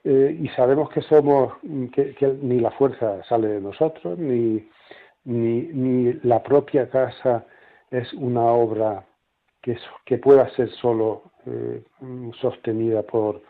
Eh, 0.02 0.36
y 0.40 0.48
sabemos 0.48 0.88
que 0.90 1.02
somos, 1.02 1.52
que 1.92 2.38
ni 2.42 2.58
la 2.58 2.70
fuerza 2.70 3.22
sale 3.24 3.48
de 3.48 3.60
nosotros, 3.60 4.18
ni, 4.18 4.66
ni, 5.24 5.62
ni 5.72 6.14
la 6.22 6.42
propia 6.42 6.88
casa 6.88 7.44
es 7.90 8.12
una 8.14 8.44
obra 8.44 9.04
que, 9.60 9.76
que 10.04 10.18
pueda 10.18 10.48
ser 10.50 10.70
solo 10.70 11.32
eh, 11.46 11.82
sostenida 12.40 13.02
por, 13.02 13.42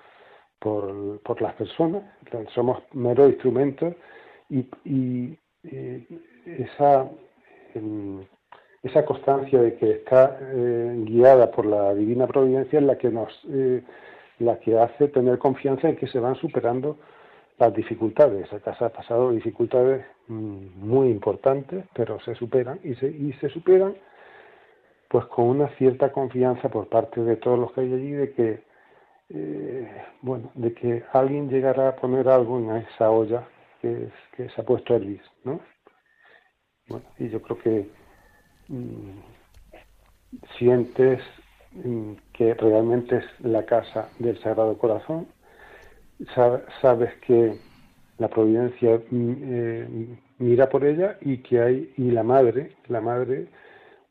por, 0.59 1.41
las 1.41 1.55
personas, 1.55 2.03
somos 2.55 2.83
meros 2.93 3.31
instrumentos 3.31 3.95
y, 4.49 4.67
y 4.85 5.39
eh, 5.65 6.07
esa, 6.47 7.09
em, 7.75 8.25
esa 8.83 9.05
constancia 9.05 9.61
de 9.61 9.77
que 9.77 9.91
está 9.91 10.39
eh, 10.41 11.03
guiada 11.07 11.51
por 11.51 11.67
la 11.67 11.95
divina 11.95 12.27
providencia 12.27 12.79
es 12.79 12.85
la 12.85 12.97
que 12.97 13.11
nos 13.11 13.29
eh, 13.49 13.83
la 14.39 14.59
que 14.59 14.79
hace 14.79 15.09
tener 15.09 15.39
confianza 15.39 15.89
en 15.89 15.97
que 15.97 16.07
se 16.07 16.19
van 16.19 16.35
superando 16.37 16.97
las 17.59 17.75
dificultades. 17.75 18.47
Esa 18.47 18.61
casa 18.61 18.87
ha 18.87 18.89
pasado 18.89 19.33
dificultades 19.33 20.05
mm, 20.29 20.79
muy 20.79 21.09
importantes, 21.09 21.85
pero 21.95 22.19
se 22.21 22.35
superan 22.35 22.81
y 22.83 22.95
se, 22.95 23.09
y 23.09 23.35
se 23.35 23.51
superan 23.51 23.95
pues 25.11 25.27
con 25.27 25.47
una 25.47 25.69
cierta 25.79 26.13
confianza 26.13 26.71
por 26.71 26.89
parte 26.89 27.23
de 27.23 27.37
todos 27.39 27.59
los 27.61 27.73
que 27.75 27.83
hay 27.83 27.95
allí 27.95 28.13
de 28.13 28.33
que 28.35 28.65
eh, 29.31 30.05
bueno 30.23 30.53
de 30.55 30.75
que 30.75 31.05
alguien 31.13 31.51
llegará 31.51 31.91
a 31.91 31.97
poner 31.97 32.29
algo 32.29 32.59
en 32.61 32.71
esa 32.79 33.11
olla 33.11 33.49
que, 33.83 34.05
es- 34.05 34.13
que 34.37 34.51
se 34.51 34.63
ha 34.63 34.65
puesto 34.67 34.95
hervir, 34.97 35.23
¿no? 35.45 35.61
Bueno, 36.89 37.07
y 37.19 37.31
yo 37.31 37.41
creo 37.41 37.59
que 37.59 37.91
mm, 38.69 39.21
sientes 40.59 41.21
mm, 41.73 42.13
que 42.33 42.55
realmente 42.55 43.17
es 43.19 43.25
la 43.41 43.65
casa 43.65 44.11
del 44.19 44.41
Sagrado 44.43 44.77
Corazón, 44.79 45.29
Sa- 46.35 46.63
sabes 46.83 47.15
que 47.27 47.59
la 48.19 48.29
providencia 48.29 49.01
mm, 49.11 49.33
eh, 49.43 50.19
mira 50.39 50.69
por 50.69 50.85
ella 50.85 51.19
y 51.23 51.39
que 51.43 51.61
hay 51.61 51.95
y 51.97 52.11
la 52.11 52.23
madre, 52.23 52.77
la 52.89 53.01
madre 53.01 53.49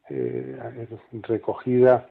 eh, 0.10 0.88
recogida 1.24 2.08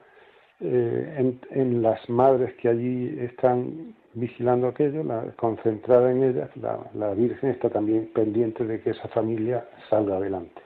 eh, 0.61 1.15
en, 1.17 1.39
en 1.51 1.81
las 1.81 2.09
madres 2.09 2.53
que 2.61 2.67
allí 2.67 3.17
están 3.19 3.95
vigilando 4.13 4.67
aquello, 4.67 5.03
la, 5.03 5.23
concentrada 5.37 6.11
en 6.11 6.23
ellas, 6.23 6.49
la, 6.55 6.79
la 6.93 7.13
Virgen 7.13 7.51
está 7.51 7.69
también 7.69 8.09
pendiente 8.13 8.65
de 8.65 8.81
que 8.81 8.89
esa 8.89 9.07
familia 9.09 9.65
salga 9.89 10.17
adelante. 10.17 10.61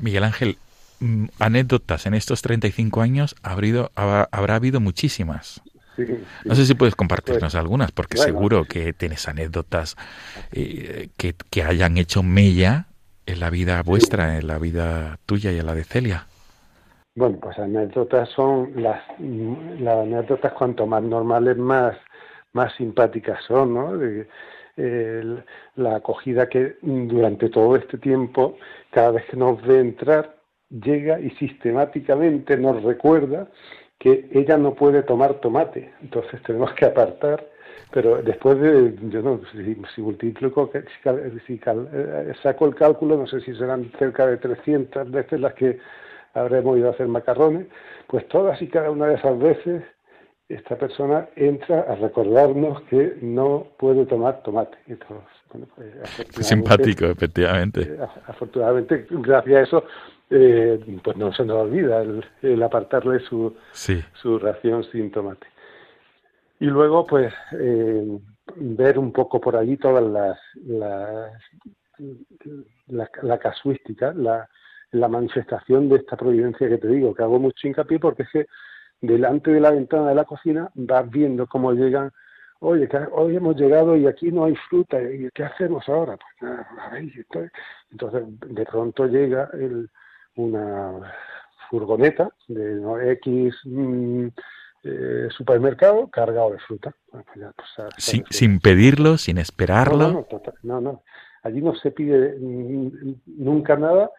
Miguel 0.00 0.24
Ángel, 0.24 0.58
mm, 1.00 1.26
anécdotas 1.38 2.06
en 2.06 2.14
estos 2.14 2.42
35 2.42 3.00
años 3.00 3.36
ha 3.42 3.52
habido, 3.52 3.90
habrá, 3.94 4.28
habrá 4.32 4.56
habido 4.56 4.80
muchísimas. 4.80 5.62
Sí, 5.96 6.06
sí. 6.06 6.14
No 6.44 6.54
sé 6.54 6.64
si 6.64 6.74
puedes 6.74 6.96
compartirnos 6.96 7.54
algunas, 7.54 7.92
porque 7.92 8.16
Bueno. 8.16 8.32
seguro 8.32 8.64
que 8.64 8.92
tienes 8.94 9.28
anécdotas 9.28 9.96
eh, 10.52 11.10
que, 11.18 11.34
que 11.50 11.62
hayan 11.62 11.98
hecho 11.98 12.22
mella 12.22 12.86
en 13.26 13.40
la 13.40 13.50
vida 13.50 13.82
vuestra, 13.82 14.38
en 14.38 14.46
la 14.46 14.58
vida 14.58 15.18
tuya 15.26 15.52
y 15.52 15.58
en 15.58 15.66
la 15.66 15.74
de 15.74 15.84
Celia. 15.84 16.26
Bueno, 17.14 17.38
pues 17.40 17.58
anécdotas 17.58 18.28
son 18.30 18.72
las, 18.76 19.02
las 19.18 19.98
anécdotas 19.98 20.52
cuanto 20.54 20.86
más 20.86 21.02
normales, 21.02 21.56
más, 21.58 21.96
más 22.52 22.74
simpáticas 22.74 23.42
son, 23.46 23.74
¿no? 23.74 23.92
La 25.76 25.96
acogida 25.96 26.48
que 26.48 26.76
durante 26.80 27.50
todo 27.50 27.76
este 27.76 27.98
tiempo, 27.98 28.56
cada 28.90 29.10
vez 29.10 29.26
que 29.26 29.36
nos 29.36 29.60
ve 29.62 29.80
entrar, 29.80 30.36
llega 30.70 31.20
y 31.20 31.30
sistemáticamente 31.32 32.56
nos 32.56 32.82
recuerda 32.82 33.48
que 33.98 34.28
ella 34.32 34.56
no 34.56 34.74
puede 34.74 35.02
tomar 35.02 35.34
tomate, 35.34 35.92
entonces 36.00 36.42
tenemos 36.42 36.72
que 36.72 36.86
apartar, 36.86 37.46
pero 37.90 38.22
después 38.22 38.58
de, 38.60 38.94
yo 39.10 39.22
no, 39.22 39.40
si, 39.52 39.76
si 39.94 40.00
multiplico, 40.02 40.70
si, 41.46 41.58
cal- 41.58 41.88
eh, 41.92 42.32
saco 42.42 42.66
el 42.66 42.74
cálculo, 42.74 43.16
no 43.16 43.26
sé 43.26 43.40
si 43.40 43.54
serán 43.54 43.90
cerca 43.98 44.26
de 44.26 44.36
300 44.38 45.10
veces 45.10 45.40
las 45.40 45.54
que 45.54 45.78
habremos 46.34 46.78
ido 46.78 46.88
a 46.88 46.92
hacer 46.92 47.08
macarrones, 47.08 47.66
pues 48.06 48.26
todas 48.28 48.60
y 48.62 48.68
cada 48.68 48.90
una 48.90 49.06
de 49.08 49.14
esas 49.16 49.38
veces 49.38 49.82
esta 50.48 50.76
persona 50.76 51.28
entra 51.36 51.80
a 51.88 51.94
recordarnos 51.96 52.82
que 52.82 53.16
no 53.22 53.66
puede 53.78 54.04
tomar 54.06 54.42
tomate. 54.42 54.76
Entonces, 54.86 55.18
bueno, 55.52 55.66
pues, 55.74 55.88
afortunadamente- 56.02 56.42
Simpático, 56.42 57.06
efectivamente. 57.06 57.80
eh, 57.82 57.98
af- 57.98 58.20
afortunadamente, 58.26 59.06
gracias 59.10 59.56
a 59.56 59.60
eso, 59.62 59.84
eh, 60.30 60.78
pues 61.04 61.16
no 61.16 61.32
se 61.32 61.44
nos 61.44 61.56
olvida 61.58 62.02
el, 62.02 62.24
el 62.42 62.62
apartarle 62.62 63.20
su, 63.20 63.54
Sí. 63.72 64.02
su 64.14 64.38
ración 64.38 64.84
sin 64.84 65.10
tomate. 65.10 65.46
Y 66.62 66.66
luego, 66.66 67.04
pues, 67.04 67.34
eh, 67.58 68.06
ver 68.54 68.96
un 68.96 69.12
poco 69.12 69.40
por 69.40 69.56
allí 69.56 69.76
todas 69.78 70.04
las, 70.04 70.38
la, 70.64 71.32
la 73.22 73.38
casuística, 73.40 74.12
la, 74.14 74.48
manifestación 75.08 75.88
de 75.88 75.96
esta 75.96 76.16
providencia 76.16 76.68
que 76.68 76.78
te 76.78 76.86
digo, 76.86 77.14
que 77.14 77.24
hago 77.24 77.40
mucho 77.40 77.66
hincapié 77.66 77.98
porque 77.98 78.22
es 78.22 78.28
que 78.30 78.46
delante 79.00 79.50
de 79.50 79.58
la 79.58 79.72
ventana 79.72 80.10
de 80.10 80.14
la 80.14 80.24
cocina 80.24 80.70
vas 80.76 81.10
viendo 81.10 81.48
cómo 81.48 81.72
llegan, 81.72 82.12
oye, 82.60 82.86
que 82.88 82.98
hoy 83.10 83.34
hemos 83.34 83.56
llegado 83.56 83.96
y 83.96 84.06
aquí 84.06 84.30
no 84.30 84.44
hay 84.44 84.54
fruta, 84.70 85.02
¿y 85.02 85.30
qué 85.34 85.42
hacemos 85.42 85.88
ahora? 85.88 86.16
Pues 86.16 86.42
nada, 86.48 86.68
a 86.78 86.90
ver, 86.90 87.02
y 87.06 87.18
esto- 87.18 87.42
entonces 87.90 88.22
de 88.54 88.64
pronto 88.66 89.06
llega 89.08 89.50
el, 89.54 89.90
una 90.36 91.12
furgoneta 91.68 92.30
de 92.46 92.74
¿no? 92.76 93.00
X 93.00 93.52
mm, 93.64 94.28
eh, 94.84 95.28
supermercado 95.36 96.08
cargado 96.08 96.50
de 96.52 96.58
fruta. 96.60 96.94
Bueno, 97.10 97.24
pues 97.26 97.38
ya, 97.40 97.52
pues, 97.52 97.94
Sin, 97.98 98.24
sin 98.30 98.60
pedirlo, 98.60 99.18
sin 99.18 99.38
esperarlo. 99.38 100.12
no, 100.12 100.26
no, 100.30 100.42
no, 100.62 100.80
no. 100.80 101.02
Allí 101.42 101.60
no 101.60 101.74
se 101.74 101.90
pide 101.90 102.36
nunca 102.38 103.76
nada. 103.76 104.10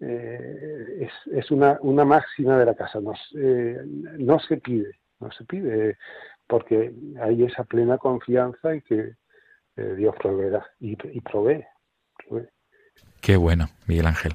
eh, 0.00 1.08
es 1.08 1.34
es 1.34 1.50
una, 1.50 1.78
una 1.82 2.04
máxima 2.04 2.58
de 2.58 2.64
la 2.66 2.74
casa. 2.74 3.00
No, 3.00 3.12
se- 3.14 3.38
eh, 3.38 3.80
no 4.18 4.38
se 4.40 4.56
pide, 4.58 4.98
no 5.20 5.30
se 5.32 5.44
pide, 5.44 5.98
porque 6.46 6.92
hay 7.20 7.44
esa 7.44 7.64
plena 7.64 7.98
confianza 7.98 8.72
en 8.72 8.80
que 8.82 9.14
eh, 9.76 9.94
Dios 9.96 10.14
proveerá 10.20 10.66
y, 10.80 10.92
y 11.16 11.20
provee. 11.20 11.64
provee. 12.28 12.48
Qué 13.20 13.36
bueno, 13.36 13.68
Miguel 13.86 14.06
Ángel. 14.06 14.32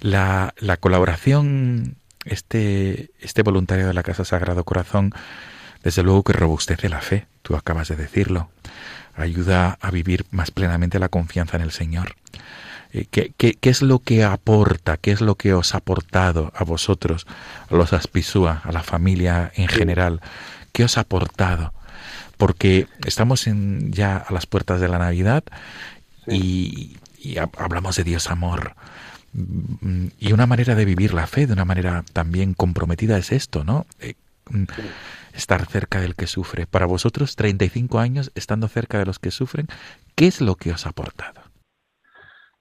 La, 0.00 0.54
la 0.58 0.76
colaboración, 0.78 1.96
este, 2.24 3.10
este 3.20 3.42
voluntario 3.42 3.86
de 3.86 3.94
la 3.94 4.02
Casa 4.02 4.24
Sagrado 4.24 4.64
Corazón, 4.64 5.12
desde 5.82 6.02
luego 6.02 6.22
que 6.22 6.32
robustece 6.32 6.88
la 6.88 7.00
fe, 7.00 7.26
tú 7.42 7.56
acabas 7.56 7.88
de 7.88 7.96
decirlo. 7.96 8.48
Ayuda 9.16 9.78
a 9.80 9.90
vivir 9.90 10.26
más 10.30 10.50
plenamente 10.50 10.98
la 10.98 11.08
confianza 11.08 11.56
en 11.56 11.62
el 11.62 11.70
Señor. 11.70 12.16
Eh, 12.92 13.06
¿qué, 13.10 13.32
qué, 13.36 13.54
qué 13.54 13.70
es 13.70 13.82
lo 13.82 13.98
que 14.00 14.24
aporta? 14.24 14.96
¿Qué 14.96 15.12
es 15.12 15.20
lo 15.20 15.34
que 15.36 15.52
os 15.54 15.74
ha 15.74 15.78
aportado 15.78 16.52
a 16.56 16.64
vosotros, 16.64 17.26
a 17.70 17.74
los 17.74 17.92
Aspisúa, 17.92 18.62
a 18.64 18.72
la 18.72 18.82
familia 18.82 19.52
en 19.54 19.68
general? 19.68 20.20
¿Qué 20.72 20.84
os 20.84 20.96
ha 20.98 21.02
aportado? 21.02 21.72
Porque 22.36 22.88
estamos 23.06 23.46
en, 23.46 23.92
ya 23.92 24.16
a 24.16 24.32
las 24.32 24.46
puertas 24.46 24.80
de 24.80 24.88
la 24.88 24.98
Navidad 24.98 25.44
y, 26.26 26.96
y 27.18 27.34
hab- 27.36 27.56
hablamos 27.58 27.96
de 27.96 28.04
Dios 28.04 28.30
amor. 28.30 28.74
Y 30.18 30.32
una 30.32 30.46
manera 30.46 30.74
de 30.74 30.84
vivir 30.84 31.12
la 31.12 31.26
fe 31.26 31.46
de 31.46 31.52
una 31.52 31.64
manera 31.64 32.04
también 32.12 32.54
comprometida 32.54 33.18
es 33.18 33.32
esto, 33.32 33.64
¿no? 33.64 33.86
Eh, 34.00 34.14
mm, 34.50 34.64
Estar 35.34 35.66
cerca 35.66 36.00
del 36.00 36.14
que 36.14 36.28
sufre. 36.28 36.66
Para 36.66 36.86
vosotros, 36.86 37.34
35 37.34 37.98
años 37.98 38.30
estando 38.36 38.68
cerca 38.68 38.98
de 38.98 39.06
los 39.06 39.18
que 39.18 39.32
sufren, 39.32 39.66
¿qué 40.14 40.28
es 40.28 40.40
lo 40.40 40.54
que 40.54 40.70
os 40.70 40.86
ha 40.86 40.90
aportado? 40.90 41.40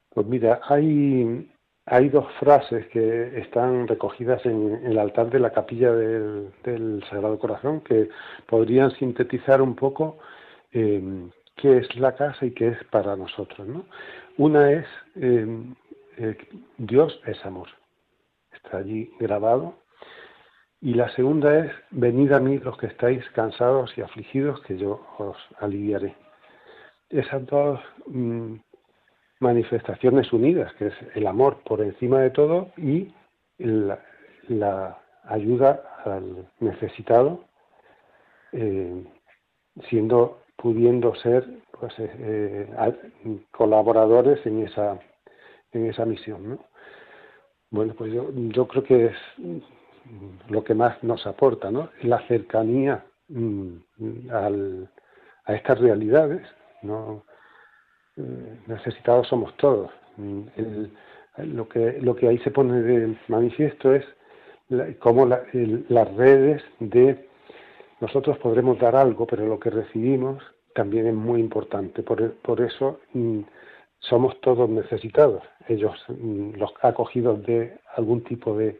Pues 0.09 0.25
mira, 0.25 0.59
hay, 0.67 1.51
hay 1.85 2.09
dos 2.09 2.25
frases 2.39 2.87
que 2.87 3.39
están 3.39 3.87
recogidas 3.87 4.43
en, 4.45 4.75
en 4.75 4.91
el 4.91 4.97
altar 4.97 5.29
de 5.29 5.39
la 5.39 5.51
capilla 5.51 5.91
del, 5.91 6.51
del 6.63 7.03
Sagrado 7.07 7.37
Corazón 7.37 7.81
que 7.81 8.09
podrían 8.47 8.89
sintetizar 8.97 9.61
un 9.61 9.75
poco 9.75 10.17
eh, 10.71 11.29
qué 11.55 11.77
es 11.77 11.95
la 11.95 12.15
casa 12.15 12.45
y 12.45 12.51
qué 12.51 12.69
es 12.69 12.83
para 12.85 13.15
nosotros. 13.15 13.67
¿no? 13.67 13.85
Una 14.37 14.71
es 14.71 14.85
eh, 15.15 15.45
eh, 16.17 16.37
Dios 16.77 17.19
es 17.25 17.43
amor. 17.45 17.67
Está 18.51 18.77
allí 18.77 19.11
grabado. 19.19 19.75
Y 20.81 20.93
la 20.95 21.09
segunda 21.15 21.59
es, 21.59 21.71
venid 21.91 22.31
a 22.33 22.39
mí 22.39 22.57
los 22.57 22.77
que 22.77 22.87
estáis 22.87 23.23
cansados 23.29 23.97
y 23.97 24.01
afligidos, 24.01 24.61
que 24.63 24.77
yo 24.77 25.01
os 25.17 25.37
aliviaré. 25.59 26.15
Esas 27.09 27.45
dos 27.45 27.79
mm, 28.07 28.55
manifestaciones 29.39 30.33
unidas, 30.33 30.73
que 30.73 30.87
es 30.87 30.93
el 31.15 31.27
amor 31.27 31.59
por 31.63 31.81
encima 31.81 32.19
de 32.19 32.31
todo 32.31 32.71
y 32.75 33.13
la, 33.59 34.99
ayuda 35.25 35.83
al 36.03 36.49
necesitado, 36.59 37.45
eh, 38.51 39.03
siendo 39.89 40.41
pudiendo 40.57 41.15
ser 41.15 41.47
pues, 41.79 41.93
eh, 41.97 42.67
colaboradores 43.51 44.45
en 44.45 44.65
esa 44.65 44.99
en 45.73 45.87
esa 45.87 46.05
misión, 46.05 46.49
¿no? 46.49 46.59
Bueno, 47.69 47.95
pues 47.97 48.13
yo, 48.13 48.67
creo 48.67 48.83
que 48.83 49.05
es 49.05 49.17
mm, 49.37 50.51
lo 50.51 50.63
que 50.63 50.75
más 50.75 51.03
nos 51.03 51.25
aporta, 51.25 51.71
¿no? 51.71 51.89
La 52.03 52.19
cercanía 52.27 53.03
mm, 53.29 53.77
a 54.29 55.53
estas 55.55 55.79
realidades, 55.79 56.47
¿no? 56.83 57.23
Eh, 58.15 58.59
necesitados 58.67 59.27
somos 59.27 59.55
todos. 59.57 59.91
Mm, 60.17 60.43
lo, 61.37 61.67
que, 61.67 62.27
ahí 62.27 62.37
se 62.39 62.51
pone 62.51 62.81
de 62.81 63.17
manifiesto 63.27 63.93
es 63.93 64.05
cómo 64.99 65.25
las 65.25 66.15
redes 66.15 66.63
de 66.79 67.27
nosotros 67.99 68.37
podremos 68.37 68.77
dar 68.79 68.95
algo, 68.95 69.25
pero 69.25 69.47
lo 69.47 69.59
que 69.59 69.69
recibimos 69.69 70.43
también 70.75 71.07
es 71.07 71.13
muy 71.13 71.39
importante. 71.39 72.03
Por, 72.03 72.61
eso 72.61 72.99
mm, 73.13 73.39
somos 74.09 74.39
todos 74.41 74.69
necesitados. 74.69 75.43
Ellos, 75.67 75.95
mm, 76.07 76.55
los 76.55 76.71
acogidos 76.81 77.43
de 77.45 77.79
algún 77.95 78.23
tipo 78.23 78.57
de, 78.57 78.79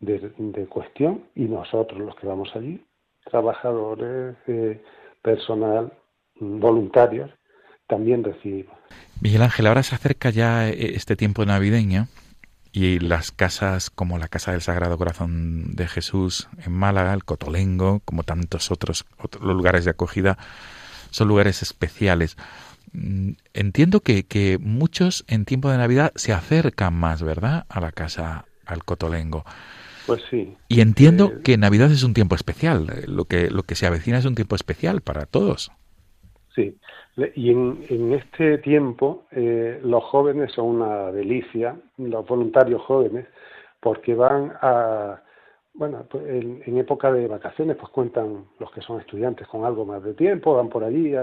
de, 0.00 0.66
cuestión, 0.66 1.24
y 1.34 1.44
nosotros 1.44 2.00
los 2.00 2.14
que 2.16 2.26
vamos 2.26 2.50
allí, 2.54 2.84
trabajadores, 3.24 4.36
eh, 4.46 4.82
personal, 5.22 5.92
mm, 6.36 6.60
voluntarios, 6.60 7.30
también 7.86 8.24
recibimos. 8.24 8.74
Miguel 9.20 9.42
Ángel, 9.42 9.66
ahora 9.66 9.82
se 9.82 9.94
acerca 9.94 10.30
ya 10.30 10.68
eh, 10.68 10.94
este 10.94 11.16
tiempo 11.16 11.44
navideño 11.44 12.06
y 12.72 13.00
las 13.00 13.32
casas 13.32 13.90
como 13.90 14.16
la 14.18 14.28
Casa 14.28 14.52
del 14.52 14.60
Sagrado 14.60 14.96
Corazón 14.96 15.74
de 15.74 15.88
Jesús 15.88 16.48
en 16.64 16.72
Málaga, 16.72 17.12
el 17.12 17.24
Cotolengo, 17.24 18.00
como 18.04 18.22
tantos 18.22 18.70
otros 18.70 19.04
lugares 19.42 19.84
de 19.84 19.90
acogida, 19.90 20.38
son 21.10 21.28
lugares 21.28 21.62
especiales. 21.62 22.36
Mm, 22.92 23.32
Entiendo 23.54 24.00
que, 24.00 24.24
que 24.26 24.58
muchos 24.60 25.24
en 25.28 25.44
tiempo 25.44 25.70
de 25.70 25.78
Navidad 25.78 26.12
se 26.16 26.32
acercan 26.32 26.94
más, 26.94 27.22
¿verdad?, 27.22 27.64
a 27.68 27.80
la 27.80 27.92
casa, 27.92 28.46
al 28.66 28.84
Cotolengo. 28.84 29.44
Pues 30.06 30.22
sí. 30.30 30.56
Y 30.68 30.80
entiendo 30.80 31.34
Eh, 31.36 31.40
que 31.44 31.56
Navidad 31.58 31.90
es 31.92 32.02
un 32.02 32.14
tiempo 32.14 32.34
especial, 32.34 32.88
eh, 32.90 33.04
lo 33.06 33.26
que, 33.26 33.50
lo 33.50 33.62
que 33.62 33.74
se 33.76 33.86
avecina 33.86 34.18
es 34.18 34.24
un 34.24 34.34
tiempo 34.34 34.56
especial 34.56 35.02
para 35.02 35.26
todos. 35.26 35.70
Sí, 36.54 36.76
y 37.36 37.50
en, 37.50 37.84
en 37.88 38.12
este 38.14 38.58
tiempo 38.58 39.24
eh, 39.30 39.80
los 39.84 40.02
jóvenes 40.04 40.52
son 40.52 40.66
una 40.66 41.12
delicia, 41.12 41.76
los 41.98 42.26
voluntarios 42.26 42.82
jóvenes, 42.82 43.26
porque 43.80 44.14
van 44.14 44.52
a, 44.60 45.22
bueno, 45.80 46.04
pues 46.10 46.22
en, 46.28 46.76
época 46.76 47.10
de 47.10 47.26
vacaciones 47.26 47.74
pues 47.78 47.90
cuentan 47.90 48.44
los 48.58 48.70
que 48.70 48.82
son 48.82 49.00
estudiantes 49.00 49.48
con 49.48 49.64
algo 49.64 49.86
más 49.86 50.04
de 50.04 50.12
tiempo, 50.12 50.54
van 50.54 50.68
por 50.68 50.84
allí 50.84 51.14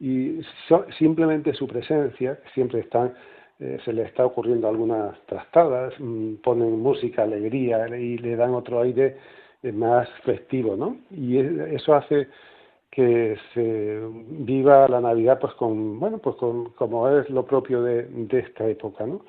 y 0.00 0.40
so- 0.66 0.86
simplemente 0.98 1.52
su 1.52 1.66
presencia, 1.68 2.40
siempre 2.54 2.80
están, 2.80 3.12
eh, 3.60 3.78
se 3.84 3.92
les 3.92 4.06
está 4.06 4.24
ocurriendo 4.24 4.66
algunas 4.66 5.14
trastadas, 5.26 5.92
mm, 5.98 6.36
ponen 6.36 6.80
música, 6.80 7.24
alegría 7.24 7.86
y 7.98 8.16
le 8.16 8.34
dan 8.34 8.54
otro 8.54 8.80
aire 8.80 9.18
eh, 9.62 9.72
más 9.72 10.08
festivo, 10.24 10.74
¿no? 10.74 10.96
Y 11.10 11.36
eso 11.36 11.92
hace 11.94 12.28
que 12.90 13.36
se 13.52 14.00
viva 14.30 14.88
la 14.88 15.02
Navidad 15.02 15.38
pues 15.38 15.52
con 15.54 16.00
bueno 16.00 16.16
pues 16.16 16.36
con 16.36 16.70
como 16.70 17.06
es 17.10 17.28
lo 17.28 17.44
propio 17.44 17.82
de, 17.82 18.04
de 18.04 18.38
esta 18.38 18.66
época 18.66 19.06
no 19.06 19.20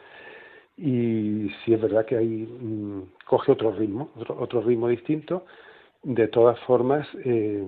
y 0.79 1.49
sí 1.63 1.73
es 1.73 1.81
verdad 1.81 2.05
que 2.05 2.17
ahí 2.17 2.47
mm, 2.61 3.01
coge 3.27 3.51
otro 3.51 3.71
ritmo 3.71 4.09
otro, 4.17 4.37
otro 4.39 4.61
ritmo 4.61 4.87
distinto. 4.87 5.43
De 6.03 6.27
todas 6.29 6.57
formas 6.61 7.07
eh, 7.25 7.63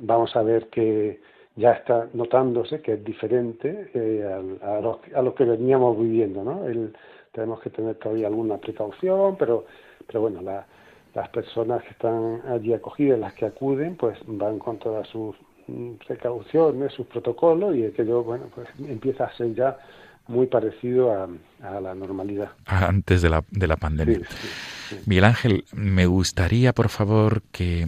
vamos 0.00 0.34
a 0.36 0.42
ver 0.42 0.68
que 0.68 1.20
ya 1.56 1.72
está 1.72 2.08
notándose 2.14 2.80
que 2.82 2.94
es 2.94 3.04
diferente 3.04 3.90
eh, 3.94 4.22
al- 4.24 4.58
a, 4.62 4.80
lo, 4.80 5.00
a 5.14 5.22
lo 5.22 5.34
que 5.34 5.44
veníamos 5.44 5.98
viviendo 5.98 6.42
no 6.44 6.66
El- 6.66 6.94
tenemos 7.32 7.60
que 7.62 7.70
tener 7.70 7.94
todavía 7.96 8.26
alguna 8.28 8.58
precaución 8.58 9.36
pero 9.38 9.64
pero 10.06 10.20
bueno 10.20 10.42
la 10.42 10.66
las 11.14 11.28
personas 11.28 11.80
que 11.84 11.90
están 11.90 12.42
allí 12.48 12.72
acogidas, 12.74 13.20
las 13.20 13.34
que 13.34 13.46
acuden, 13.46 13.94
pues 13.96 14.18
van 14.26 14.58
con 14.58 14.78
todas 14.80 15.06
sus 15.06 15.36
mm, 15.68 15.92
precauciones, 16.08 16.92
sus 16.92 17.06
protocolos 17.06 17.76
y 17.76 17.86
aquello, 17.86 18.24
bueno, 18.24 18.46
pues 18.52 18.66
empieza 18.80 19.26
a 19.26 19.36
ser 19.36 19.54
ya 19.54 19.78
muy 20.26 20.46
parecido 20.46 21.12
a, 21.12 21.28
a 21.66 21.80
la 21.80 21.94
normalidad. 21.94 22.52
Antes 22.66 23.22
de 23.22 23.30
la, 23.30 23.44
de 23.50 23.66
la 23.66 23.76
pandemia. 23.76 24.18
Sí, 24.18 24.24
sí, 24.40 24.48
sí. 24.90 24.96
Miguel 25.06 25.24
Ángel, 25.24 25.64
me 25.72 26.06
gustaría, 26.06 26.72
por 26.72 26.88
favor, 26.88 27.42
que 27.52 27.86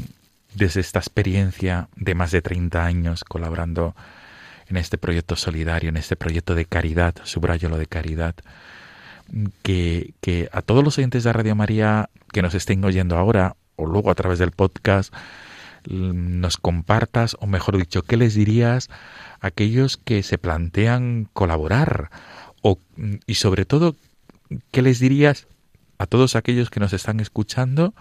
desde 0.54 0.80
esta 0.80 0.98
experiencia 0.98 1.88
de 1.96 2.14
más 2.14 2.30
de 2.30 2.42
30 2.42 2.84
años 2.84 3.24
colaborando 3.24 3.94
en 4.68 4.76
este 4.76 4.98
proyecto 4.98 5.36
solidario, 5.36 5.88
en 5.90 5.96
este 5.96 6.16
proyecto 6.16 6.54
de 6.54 6.64
caridad, 6.64 7.14
subrayo 7.24 7.68
lo 7.68 7.78
de 7.78 7.86
caridad, 7.86 8.34
que, 9.62 10.14
que 10.20 10.48
a 10.52 10.62
todos 10.62 10.84
los 10.84 10.98
oyentes 10.98 11.24
de 11.24 11.32
Radio 11.32 11.54
María 11.54 12.10
que 12.32 12.42
nos 12.42 12.54
estén 12.54 12.84
oyendo 12.84 13.16
ahora 13.16 13.56
o 13.76 13.86
luego 13.86 14.10
a 14.10 14.14
través 14.14 14.38
del 14.38 14.52
podcast, 14.52 15.12
l- 15.88 16.12
nos 16.14 16.56
compartas, 16.56 17.36
o 17.40 17.46
mejor 17.46 17.76
dicho, 17.76 18.02
¿qué 18.02 18.16
les 18.16 18.34
dirías 18.34 18.88
aquellos 19.40 19.96
que 19.96 20.22
se 20.22 20.38
plantean 20.38 21.28
colaborar? 21.32 22.10
O, 22.62 22.78
y 23.26 23.34
sobre 23.34 23.64
todo, 23.64 23.94
¿qué 24.70 24.82
les 24.82 24.98
dirías 24.98 25.46
a 25.98 26.06
todos 26.06 26.36
aquellos 26.36 26.70
que 26.70 26.80
nos 26.80 26.92
están 26.92 27.20
escuchando 27.20 27.94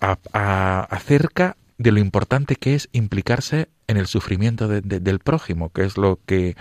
a- 0.00 0.18
a- 0.32 0.86
acerca 0.90 1.56
de 1.78 1.92
lo 1.92 2.00
importante 2.00 2.56
que 2.56 2.74
es 2.74 2.88
implicarse 2.92 3.68
en 3.86 3.96
el 3.96 4.06
sufrimiento 4.06 4.68
de- 4.68 4.80
de- 4.80 5.00
del 5.00 5.18
prójimo, 5.18 5.70
que 5.70 5.84
es 5.84 5.96
lo 5.96 6.18
que 6.26 6.56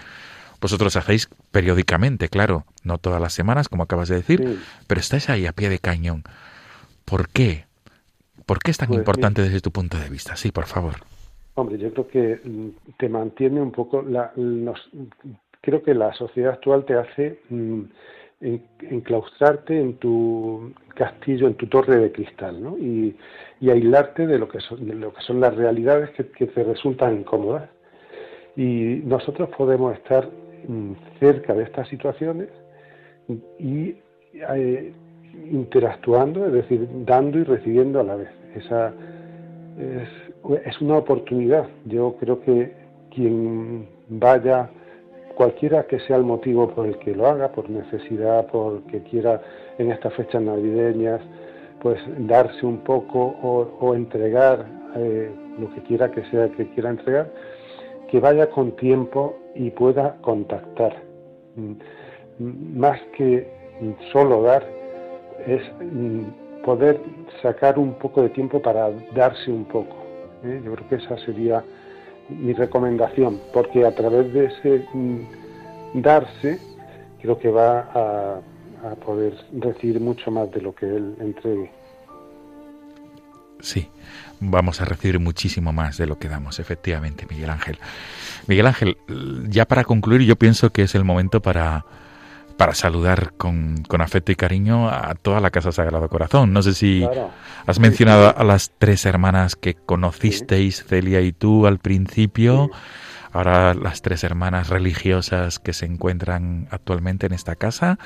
vosotros 0.61 0.95
hacéis 0.95 1.29
periódicamente, 1.51 2.29
claro, 2.29 2.65
no 2.83 2.97
todas 2.97 3.21
las 3.21 3.33
semanas, 3.33 3.69
como 3.69 3.83
acabas 3.83 4.09
de 4.09 4.15
decir, 4.15 4.43
Sí. 4.43 4.59
pero 4.87 4.99
estáis 5.01 5.29
ahí 5.29 5.45
a 5.45 5.51
pie 5.53 5.69
de 5.69 5.79
cañón. 5.79 6.23
¿Por 7.05 7.29
qué? 7.29 7.65
¿Por 8.45 8.59
qué 8.59 8.71
es 8.71 8.77
tan 8.77 8.87
Pues, 8.87 8.99
importante 8.99 9.41
desde 9.41 9.61
tu 9.61 9.71
punto 9.71 9.97
de 9.99 10.09
vista? 10.09 10.35
Sí, 10.35 10.51
por 10.51 10.65
favor. 10.65 10.95
Hombre, 11.57 11.79
yo 11.79 11.91
creo 11.91 12.07
que 12.07 12.39
mm, 12.43 12.69
te 12.99 13.09
mantiene 13.09 13.59
un 13.61 13.71
poco, 13.71 14.03
la, 14.03 14.31
los- 14.35 14.89
creo 15.61 15.81
que 15.81 15.95
la 15.95 16.13
sociedad 16.13 16.53
actual 16.53 16.85
te 16.85 16.93
hace 16.93 17.39
mm, 17.49 17.81
en- 18.41 18.63
enclaustrarte 18.91 19.79
en 19.79 19.95
tu 19.97 20.71
castillo, 20.95 21.47
en 21.47 21.55
tu 21.55 21.65
torre 21.67 21.97
de 21.97 22.11
cristal, 22.11 22.61
¿no? 22.61 22.77
Y, 22.77 23.15
aislarte 23.71 24.27
de 24.27 24.37
lo 24.37 24.47
que 24.47 24.59
son, 24.59 24.87
de 24.87 24.93
lo 24.93 25.11
que 25.13 25.21
son 25.23 25.39
las 25.39 25.55
realidades 25.55 26.11
que, 26.11 26.23
te 26.25 26.63
resultan 26.63 27.17
incómodas. 27.21 27.67
Y 28.55 29.01
nosotros 29.05 29.49
podemos 29.57 29.95
estar 29.95 30.29
mm, 30.67 30.91
cerca 31.19 31.55
de 31.55 31.63
estas 31.63 31.87
situaciones 31.89 32.49
y 33.59 33.95
eh, 34.33 34.93
interactuando, 35.51 36.45
es 36.45 36.53
decir, 36.53 36.87
dando 37.05 37.39
y 37.39 37.43
recibiendo 37.43 37.99
a 37.99 38.03
la 38.03 38.15
vez. 38.15 38.29
Esa 38.53 38.93
es, 39.77 40.09
es 40.65 40.81
una 40.81 40.97
oportunidad. 40.97 41.67
Yo 41.85 42.15
creo 42.19 42.41
que 42.41 42.73
quien 43.13 43.87
vaya 44.09 44.69
cualquiera 45.35 45.83
que 45.83 45.99
sea 46.01 46.17
el 46.17 46.23
motivo 46.23 46.69
por 46.69 46.87
el 46.87 46.97
que 46.97 47.15
lo 47.15 47.27
haga, 47.27 47.51
por 47.51 47.69
necesidad, 47.69 48.47
porque 48.47 49.01
quiera 49.03 49.41
en 49.77 49.91
estas 49.91 50.13
fechas 50.15 50.41
navideñas, 50.41 51.21
pues 51.81 51.99
darse 52.17 52.65
un 52.65 52.79
poco 52.79 53.35
o, 53.43 53.93
entregar 53.93 54.65
eh, 54.95 55.31
lo 55.59 55.71
que 55.73 55.81
quiera 55.83 56.09
que 56.09 56.23
sea 56.31 56.49
que 56.49 56.67
quiera 56.71 56.89
entregar, 56.89 57.31
que 58.09 58.19
vaya 58.19 58.49
con 58.49 58.71
tiempo 58.77 59.37
y 59.53 59.69
pueda 59.69 60.15
contactar. 60.21 60.95
Mm, 61.55 61.71
mm, 62.39 62.79
Más 62.79 62.99
que 63.15 63.47
solo 64.11 64.41
dar, 64.41 64.63
es 65.45 65.61
mm, 65.79 66.63
poder 66.63 66.99
sacar 67.43 67.77
un 67.77 67.93
poco 67.93 68.23
de 68.23 68.29
tiempo 68.29 68.59
para 68.61 68.89
darse 69.13 69.51
un 69.51 69.65
poco. 69.65 70.06
¿Eh? 70.43 70.61
Yo 70.63 70.73
creo 70.75 70.89
que 70.89 70.95
esa 70.95 71.17
sería 71.25 71.63
mi 72.29 72.53
recomendación, 72.53 73.39
porque 73.53 73.85
a 73.85 73.95
través 73.95 74.33
de 74.33 74.45
ese 74.45 74.85
mm, 74.93 76.01
darse, 76.01 76.59
creo 77.21 77.39
que 77.39 77.49
va 77.49 77.79
a, 77.93 78.41
a 78.91 78.95
poder 78.95 79.33
recibir 79.53 79.99
mucho 79.99 80.31
más 80.31 80.51
de 80.51 80.61
lo 80.61 80.75
que 80.75 80.85
él 80.85 81.15
entregue. 81.19 81.71
Sí, 83.59 83.89
vamos 84.39 84.81
a 84.81 84.85
recibir 84.85 85.19
muchísimo 85.19 85.73
más 85.73 85.97
de 85.97 86.05
lo 86.05 86.19
que 86.19 86.29
damos, 86.29 86.59
efectivamente, 86.59 87.25
Miguel 87.29 87.49
Ángel. 87.49 87.77
Miguel 88.47 88.67
Ángel, 88.67 88.97
ya 89.49 89.65
para 89.65 89.83
concluir, 89.83 90.21
yo 90.21 90.35
pienso 90.35 90.71
que 90.71 90.83
es 90.83 90.95
el 90.95 91.03
momento 91.03 91.41
para, 91.41 91.85
para 92.57 92.73
saludar 92.73 93.33
con, 93.37 93.83
con 93.87 94.01
afecto 94.01 94.31
y 94.31 94.35
cariño 94.35 94.89
a 94.89 95.13
toda 95.15 95.39
la 95.39 95.51
Casa 95.51 95.71
Sagrado 95.71 96.09
Corazón. 96.09 96.53
No 96.53 96.61
sé 96.63 96.73
si 96.73 97.01
Claro. 97.01 97.29
has 97.67 97.79
mencionado 97.79 98.35
a 98.35 98.43
las 98.43 98.71
tres 98.77 99.05
hermanas 99.05 99.55
que 99.55 99.75
conocisteis, 99.75 100.83
Celia 100.85 101.21
y 101.21 101.31
tú, 101.31 101.67
al 101.67 101.77
principio. 101.79 102.69
Ahora 103.31 103.73
las 103.75 104.01
tres 104.01 104.23
hermanas 104.23 104.69
religiosas 104.69 105.59
que 105.59 105.73
se 105.73 105.85
encuentran 105.85 106.67
actualmente 106.71 107.27
en 107.27 107.33
esta 107.33 107.55
casa. 107.55 107.99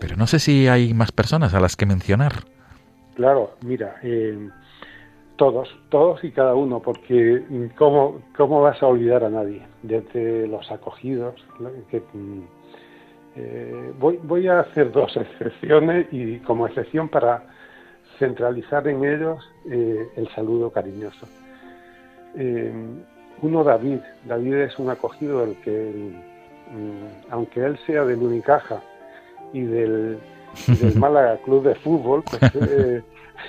Pero 0.00 0.16
no 0.16 0.26
sé 0.26 0.38
si 0.38 0.68
hay 0.68 0.94
más 0.94 1.12
personas 1.12 1.52
a 1.54 1.60
las 1.60 1.76
que 1.76 1.84
mencionar. 1.84 2.44
Claro, 3.16 3.56
mira, 3.62 3.96
eh, 4.02 4.48
todos, 5.36 5.68
todos 5.90 6.22
y 6.24 6.30
cada 6.30 6.54
uno, 6.54 6.80
porque 6.80 7.42
mm, 7.48 7.76
¿cómo, 7.76 8.22
¿cómo 8.36 8.62
vas 8.62 8.80
a 8.82 8.86
olvidar 8.86 9.24
a 9.24 9.28
nadie? 9.28 9.66
Desde 9.82 10.46
los 10.46 10.70
acogidos, 10.70 11.34
que, 11.90 12.00
mm, 12.12 12.42
eh, 13.40 13.92
voy, 13.98 14.18
voy 14.22 14.48
a 14.48 14.60
hacer 14.60 14.90
dos 14.90 15.16
excepciones 15.16 16.06
y 16.10 16.38
como 16.38 16.66
excepción 16.66 17.08
para 17.08 17.44
centralizar 18.18 18.86
en 18.88 19.04
ellos 19.04 19.48
eh, 19.70 20.08
el 20.16 20.28
saludo 20.34 20.70
cariñoso. 20.70 21.28
Eh, 22.36 22.72
uno, 23.40 23.62
David. 23.62 24.00
David 24.24 24.54
es 24.54 24.78
un 24.78 24.90
acogido 24.90 25.46
del 25.46 25.56
que, 25.58 26.12
mm, 26.72 27.30
aunque 27.30 27.64
él 27.64 27.78
sea 27.86 28.04
del 28.04 28.18
Unicaja 28.18 28.82
y 29.52 29.62
del, 29.62 30.18
y 30.66 30.76
del 30.76 30.96
Málaga 30.98 31.36
Club 31.44 31.62
de 31.62 31.74
Fútbol, 31.76 32.24
pues 32.24 32.52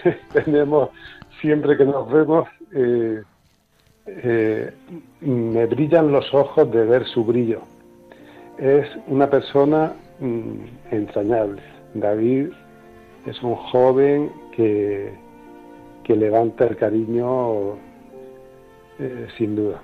tenemos, 0.34 0.90
siempre 1.42 1.76
que 1.76 1.86
nos 1.86 2.12
vemos, 2.12 2.48
eh, 2.74 3.24
eh, 4.06 4.74
me 5.22 5.66
brillan 5.66 6.12
los 6.12 6.32
ojos 6.34 6.72
de 6.72 6.86
ver 6.86 7.06
su 7.06 7.26
brillo. 7.26 7.62
Es 8.60 8.88
una 9.08 9.30
persona 9.30 9.94
mm, 10.20 10.92
entrañable. 10.92 11.62
David 11.94 12.50
es 13.26 13.42
un 13.42 13.56
joven 13.56 14.32
que, 14.56 15.12
que 16.04 16.16
levanta 16.16 16.66
el 16.66 16.76
cariño 16.76 17.76
eh, 19.00 19.28
sin 19.38 19.56
duda. 19.56 19.82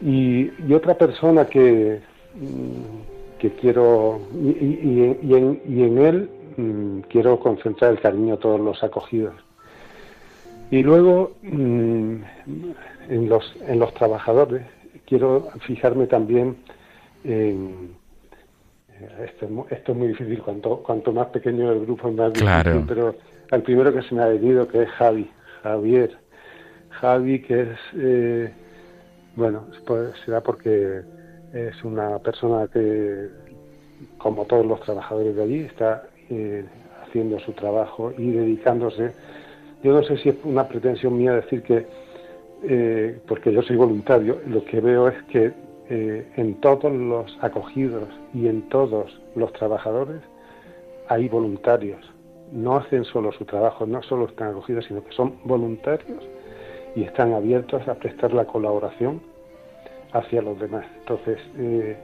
Y, 0.00 0.50
otra 0.72 0.94
persona 0.94 1.46
que, 1.46 2.00
mm, 2.34 3.38
que 3.38 3.50
quiero, 3.52 4.20
y, 4.32 5.34
en, 5.34 5.98
él 5.98 6.30
mm, 6.56 7.00
quiero 7.10 7.38
concentrar 7.38 7.92
el 7.92 8.00
cariño 8.00 8.34
a 8.34 8.38
todos 8.38 8.60
los 8.60 8.82
acogidos. 8.82 9.34
Y 10.70 10.82
luego, 10.82 11.32
en, 11.42 12.24
los, 13.08 13.54
en 13.68 13.78
los 13.78 13.92
trabajadores, 13.92 14.62
quiero 15.04 15.48
fijarme 15.66 16.06
también. 16.06 16.56
Eh, 17.24 17.56
Esto 19.24 19.46
es, 19.46 19.50
mu- 19.50 19.66
esto 19.70 19.92
es 19.92 19.98
muy 19.98 20.08
difícil, 20.08 20.40
cuanto, 20.42 20.78
cuanto 20.82 21.12
más 21.12 21.26
pequeño 21.28 21.72
el 21.72 21.80
grupo 21.80 22.10
más 22.12 22.32
Claro. 22.32 22.70
difícil, 22.70 22.86
pero 22.88 23.14
al 23.50 23.62
primero 23.62 23.92
que 23.92 24.02
se 24.02 24.14
me 24.14 24.22
ha 24.22 24.26
venido, 24.28 24.68
que 24.68 24.82
es 24.82 24.88
Javi, 24.90 25.30
Javier. 25.62 26.16
Javi, 26.90 27.40
que 27.42 27.60
es, 27.62 27.78
eh, 27.96 28.52
bueno, 29.34 29.66
pues 29.84 30.12
será 30.24 30.40
porque 30.40 31.02
es 31.52 31.82
una 31.84 32.18
persona 32.20 32.68
que, 32.68 33.28
como 34.18 34.44
todos 34.44 34.64
los 34.64 34.80
trabajadores 34.82 35.34
de 35.34 35.42
allí, 35.42 35.60
está 35.60 36.04
eh, 36.30 36.64
haciendo 37.02 37.38
su 37.40 37.52
trabajo 37.52 38.12
y 38.16 38.30
dedicándose. 38.30 39.12
Yo 39.82 39.92
no 39.92 40.02
sé 40.04 40.16
si 40.18 40.28
es 40.30 40.36
una 40.44 40.66
pretensión 40.68 41.16
mía 41.18 41.32
decir 41.34 41.62
que, 41.62 41.86
eh, 42.62 43.18
porque 43.26 43.52
yo 43.52 43.60
soy 43.62 43.76
voluntario, 43.76 44.40
lo 44.46 44.64
que 44.64 44.80
veo 44.80 45.08
es 45.08 45.20
que 45.24 45.52
eh, 45.90 46.26
en 46.36 46.54
todos 46.60 46.92
los 46.92 47.36
acogidos 47.42 48.08
y 48.32 48.48
en 48.48 48.68
todos 48.68 49.20
los 49.34 49.52
trabajadores 49.52 50.22
hay 51.08 51.28
voluntarios. 51.28 52.00
No 52.52 52.76
hacen 52.76 53.04
solo 53.04 53.32
su 53.32 53.44
trabajo, 53.44 53.86
no 53.86 54.02
solo 54.02 54.26
están 54.26 54.48
acogidos, 54.48 54.86
sino 54.86 55.04
que 55.04 55.12
son 55.12 55.34
voluntarios 55.44 56.22
y 56.94 57.02
están 57.02 57.32
abiertos 57.32 57.86
a 57.88 57.94
prestar 57.94 58.32
la 58.32 58.46
colaboración 58.46 59.20
hacia 60.12 60.40
los 60.42 60.58
demás. 60.58 60.86
Entonces, 61.00 61.38
eh, 61.58 61.96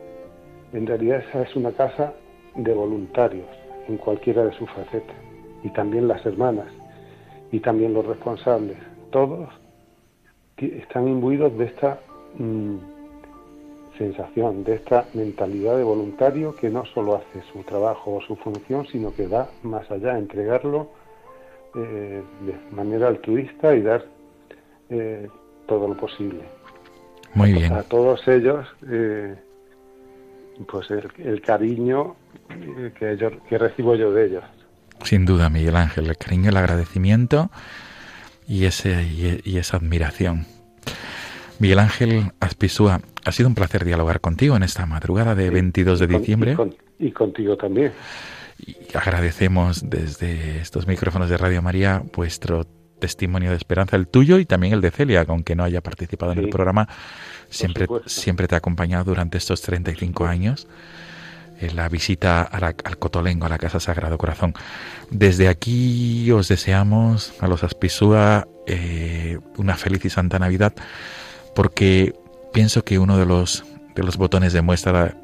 en 0.73 0.87
realidad 0.87 1.23
esa 1.29 1.43
es 1.43 1.57
una 1.57 1.73
casa 1.73 2.13
de 2.57 2.75
voluntarios 2.75 3.47
en 3.89 3.97
cualquiera 3.97 4.45
de 4.45 4.53
sus 4.53 4.69
facetas. 4.71 5.17
Y 5.63 5.71
también 5.71 6.09
las 6.09 6.25
hermanas 6.27 6.67
y 7.53 7.61
también 7.61 7.95
los 7.95 8.07
responsables. 8.07 8.77
Todos 9.11 9.49
están 10.59 11.09
imbuidos 11.09 11.57
de 11.57 11.65
esta 11.65 12.01
mm, 12.39 12.77
sensación, 14.01 14.65
de 14.65 14.77
esta 14.77 15.05
mentalidad 15.13 15.77
de 15.77 15.85
voluntario 15.85 16.57
que 16.57 16.71
no 16.71 16.87
solo 16.87 17.17
hace 17.17 17.43
su 17.53 17.63
trabajo 17.65 18.15
o 18.15 18.21
su 18.23 18.35
función, 18.37 18.87
sino 18.91 19.15
que 19.15 19.27
va 19.27 19.51
más 19.63 19.91
allá, 19.91 20.17
entregarlo 20.17 20.91
eh, 21.77 22.23
de 22.47 22.75
manera 22.75 23.09
altruista 23.09 23.77
y 23.77 23.83
dar 23.83 24.07
eh, 24.89 25.29
todo 25.69 25.87
lo 25.87 25.97
posible. 25.99 26.41
Muy 27.35 27.53
bien. 27.53 27.75
A 27.75 27.83
todos 27.83 28.27
ellos, 28.27 28.67
eh, 28.91 29.37
pues 30.67 30.91
el, 30.91 31.07
el 31.19 31.43
cariño 31.43 32.17
que, 32.99 33.19
yo, 33.19 33.29
que 33.47 33.59
recibo 33.59 33.95
yo 33.97 34.13
de 34.13 34.27
ellos. 34.29 34.45
Sin 35.05 35.27
duda, 35.27 35.51
Miguel 35.51 35.77
Ángel, 35.77 36.09
el 36.09 36.17
cariño, 36.17 36.49
el 36.49 36.57
agradecimiento 36.57 37.51
y, 38.49 38.65
ese, 38.65 39.03
y, 39.03 39.43
y 39.45 39.59
esa 39.59 39.77
admiración. 39.77 40.47
Miguel 41.59 41.81
Ángel 41.81 42.33
Aspisúa, 42.41 43.03
ha 43.25 43.33
sido 43.33 43.49
un 43.49 43.55
placer 43.55 43.85
dialogar 43.85 44.21
contigo 44.21 44.57
en 44.57 44.63
esta 44.63 44.87
madrugada 44.87 45.35
de 45.35 45.51
22 45.51 45.99
de 45.99 46.07
diciembre. 46.07 46.53
Y, 46.53 46.57
con- 46.57 46.77
y 46.99 47.11
contigo 47.13 47.57
también. 47.57 47.93
Y 48.59 48.77
agradecemos 48.95 49.89
desde 49.89 50.59
estos 50.61 50.87
micrófonos 50.87 51.29
de 51.31 51.37
Radio 51.37 51.63
María 51.63 52.03
vuestro 52.15 52.65
testimonio 52.99 53.51
de 53.51 53.57
esperanza, 53.57 53.97
el 53.97 54.07
tuyo 54.09 54.39
y 54.39 54.45
también 54.45 54.75
el 54.75 54.83
de 54.83 54.91
Celia, 54.91 55.25
que 55.25 55.33
aunque 55.33 55.57
no 55.57 55.65
haya 55.65 55.81
participado 55.81 56.33
en 56.33 56.39
el 56.41 56.49
programa, 56.51 56.87
siempre, 57.49 57.87
siempre 58.05 58.47
te 58.47 58.55
ha 58.55 58.59
acompañado 58.59 59.05
durante 59.05 59.39
estos 59.39 59.63
35 59.63 60.27
años 60.27 60.69
en 61.59 61.77
la 61.77 61.89
visita 61.89 62.43
a 62.43 62.61
la- 62.61 62.75
al 62.85 62.99
Cotolengo, 62.99 63.47
a 63.47 63.49
la 63.49 63.57
Casa 63.59 63.81
Sagrado 63.81 64.19
Corazón. 64.19 64.53
Desde 65.11 65.49
aquí 65.49 66.31
os 66.31 66.49
deseamos 66.49 67.33
a 67.41 67.49
los 67.49 67.65
Aspisúa 67.65 68.47
eh, 68.67 69.39
una 69.57 69.77
feliz 69.77 70.05
y 70.05 70.11
santa 70.11 70.39
Navidad, 70.39 70.75
porque 71.55 72.15
pienso 72.53 72.85
que 72.85 72.99
uno 72.99 73.17
de 73.17 73.27
los, 73.27 73.65
de 73.95 74.03
los 74.03 74.17
botones 74.17 74.53
de 74.53 74.63
muestra 74.63 75.17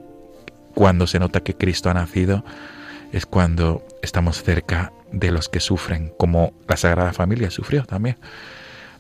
cuando 0.75 1.07
se 1.07 1.19
nota 1.19 1.41
que 1.41 1.55
Cristo 1.55 1.91
ha 1.91 1.95
nacido 1.95 2.45
es 3.13 3.27
cuando 3.27 3.83
estamos 4.03 4.43
cerca 4.43 4.93
de 5.13 5.31
los 5.31 5.49
que 5.49 5.61
sufren, 5.61 6.13
como 6.19 6.53
la 6.69 6.77
Sagrada 6.77 7.13
Familia 7.13 7.51
sufrió 7.51 7.85
también 7.85 8.19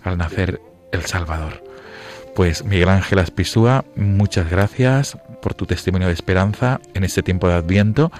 al 0.02 0.16
nacer 0.16 0.60
el 0.92 1.04
Salvador. 1.04 1.62
Pues 2.34 2.64
Miguel 2.64 2.88
Ángel 2.88 3.18
Aspisúa, 3.18 3.84
muchas 3.96 4.50
gracias 4.50 5.16
por 5.42 5.54
tu 5.54 5.66
testimonio 5.66 6.08
de 6.08 6.14
esperanza 6.14 6.80
en 6.94 7.04
este 7.04 7.22
tiempo 7.22 7.48
de 7.48 7.54
Adviento, 7.54 8.12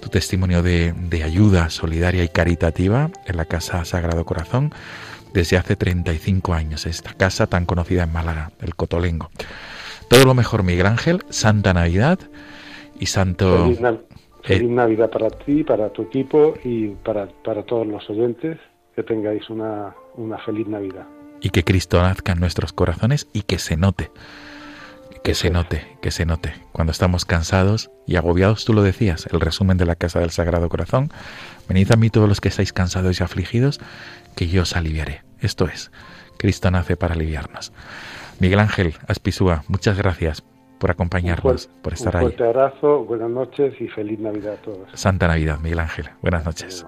tu 0.00 0.08
testimonio 0.08 0.62
de, 0.62 0.94
de 0.96 1.24
ayuda 1.24 1.70
solidaria 1.70 2.24
y 2.24 2.28
caritativa 2.28 3.10
en 3.26 3.36
la 3.36 3.44
Casa 3.44 3.84
Sagrado 3.84 4.24
Corazón 4.24 4.74
desde 5.32 5.56
hace 5.56 5.76
35 5.76 6.54
años, 6.54 6.86
esta 6.86 7.12
casa 7.14 7.46
tan 7.46 7.66
conocida 7.66 8.04
en 8.04 8.12
Málaga, 8.12 8.52
el 8.60 8.74
Cotolengo. 8.74 9.30
Todo 10.08 10.24
lo 10.24 10.34
mejor, 10.34 10.62
Miguel 10.62 10.86
Ángel, 10.86 11.22
Santa 11.30 11.72
Navidad 11.74 12.18
y 12.98 13.06
Santo... 13.06 13.64
Feliz, 13.64 13.80
Nav- 13.80 14.00
feliz 14.42 14.62
eh, 14.70 14.72
Navidad 14.72 15.10
para 15.10 15.30
ti, 15.30 15.62
para 15.64 15.90
tu 15.92 16.02
equipo 16.02 16.54
y 16.64 16.88
para, 16.88 17.28
para 17.44 17.62
todos 17.64 17.86
los 17.86 18.08
oyentes. 18.10 18.58
Que 18.96 19.02
tengáis 19.04 19.48
una, 19.50 19.94
una 20.16 20.36
feliz 20.38 20.66
Navidad. 20.66 21.06
y 21.40 21.50
que 21.50 21.62
Cristo 21.64 22.02
nazca 22.02 22.32
en 22.32 22.40
nuestros 22.40 22.72
corazones 22.72 23.28
y 23.32 23.42
que 23.42 23.58
se 23.58 23.76
note 23.76 24.10
Que 25.22 25.34
se 25.34 25.48
note, 25.50 25.96
que 26.02 26.10
se 26.10 26.26
note. 26.26 26.52
Cuando 26.72 26.90
estamos 26.90 27.24
cansados 27.24 27.90
y 28.06 28.16
agobiados, 28.16 28.64
tú 28.64 28.72
lo 28.72 28.82
decías, 28.82 29.28
el 29.32 29.40
resumen 29.40 29.76
de 29.76 29.86
la 29.86 29.94
Casa 29.94 30.18
del 30.20 30.30
Sagrado 30.30 30.68
Corazón, 30.68 31.10
venid 31.68 31.92
a 31.92 31.96
mí 31.96 32.10
todos 32.10 32.28
los 32.28 32.40
que 32.40 32.48
estáis 32.48 32.72
cansados 32.72 33.20
y 33.20 33.22
afligidos, 33.22 33.80
que 34.36 34.48
yo 34.48 34.62
os 34.62 34.76
aliviaré. 34.76 35.22
Esto 35.40 35.66
es, 35.66 35.90
Cristo 36.38 36.70
nace 36.70 36.96
para 36.96 37.14
aliviarnos. 37.14 37.72
Miguel 38.40 38.60
Ángel 38.60 38.94
Aspisúa, 39.06 39.64
muchas 39.68 39.96
gracias 39.98 40.42
por 40.78 40.90
acompañarnos, 40.90 41.44
Un 41.44 41.58
fuerte- 41.68 41.82
por 41.82 41.92
estar 41.92 42.14
un 42.14 42.20
ahí. 42.20 42.24
fuerte 42.26 42.44
abrazo, 42.44 43.04
buenas 43.04 43.30
noches 43.30 43.74
y 43.80 43.88
feliz 43.88 44.18
Navidad 44.18 44.54
a 44.54 44.62
todos. 44.62 44.88
Santa 44.94 45.28
Navidad, 45.28 45.58
Miguel 45.60 45.80
Ángel. 45.80 46.08
Buenas 46.22 46.44
noches. 46.44 46.86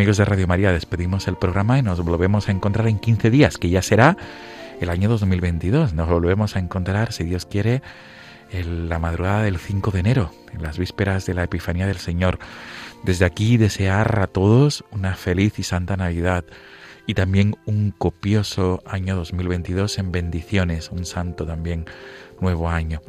Amigos 0.00 0.16
de 0.16 0.24
Radio 0.24 0.46
María, 0.46 0.72
despedimos 0.72 1.28
el 1.28 1.36
programa 1.36 1.78
y 1.78 1.82
nos 1.82 2.02
volvemos 2.02 2.48
a 2.48 2.52
encontrar 2.52 2.88
en 2.88 2.98
15 2.98 3.28
días, 3.28 3.58
que 3.58 3.68
ya 3.68 3.82
será 3.82 4.16
el 4.80 4.88
año 4.88 5.10
2022. 5.10 5.92
Nos 5.92 6.08
volvemos 6.08 6.56
a 6.56 6.58
encontrar, 6.58 7.12
si 7.12 7.24
Dios 7.24 7.44
quiere, 7.44 7.82
en 8.50 8.88
la 8.88 8.98
madrugada 8.98 9.42
del 9.42 9.58
5 9.58 9.90
de 9.90 10.00
enero, 10.00 10.30
en 10.54 10.62
las 10.62 10.78
vísperas 10.78 11.26
de 11.26 11.34
la 11.34 11.44
Epifanía 11.44 11.86
del 11.86 11.98
Señor. 11.98 12.38
Desde 13.02 13.26
aquí 13.26 13.58
desear 13.58 14.20
a 14.20 14.26
todos 14.26 14.86
una 14.90 15.16
feliz 15.16 15.58
y 15.58 15.64
santa 15.64 15.98
Navidad 15.98 16.46
y 17.06 17.12
también 17.12 17.56
un 17.66 17.90
copioso 17.90 18.82
año 18.86 19.14
2022 19.16 19.98
en 19.98 20.12
bendiciones, 20.12 20.90
un 20.90 21.04
santo 21.04 21.44
también 21.44 21.84
nuevo 22.40 22.70
año. 22.70 23.02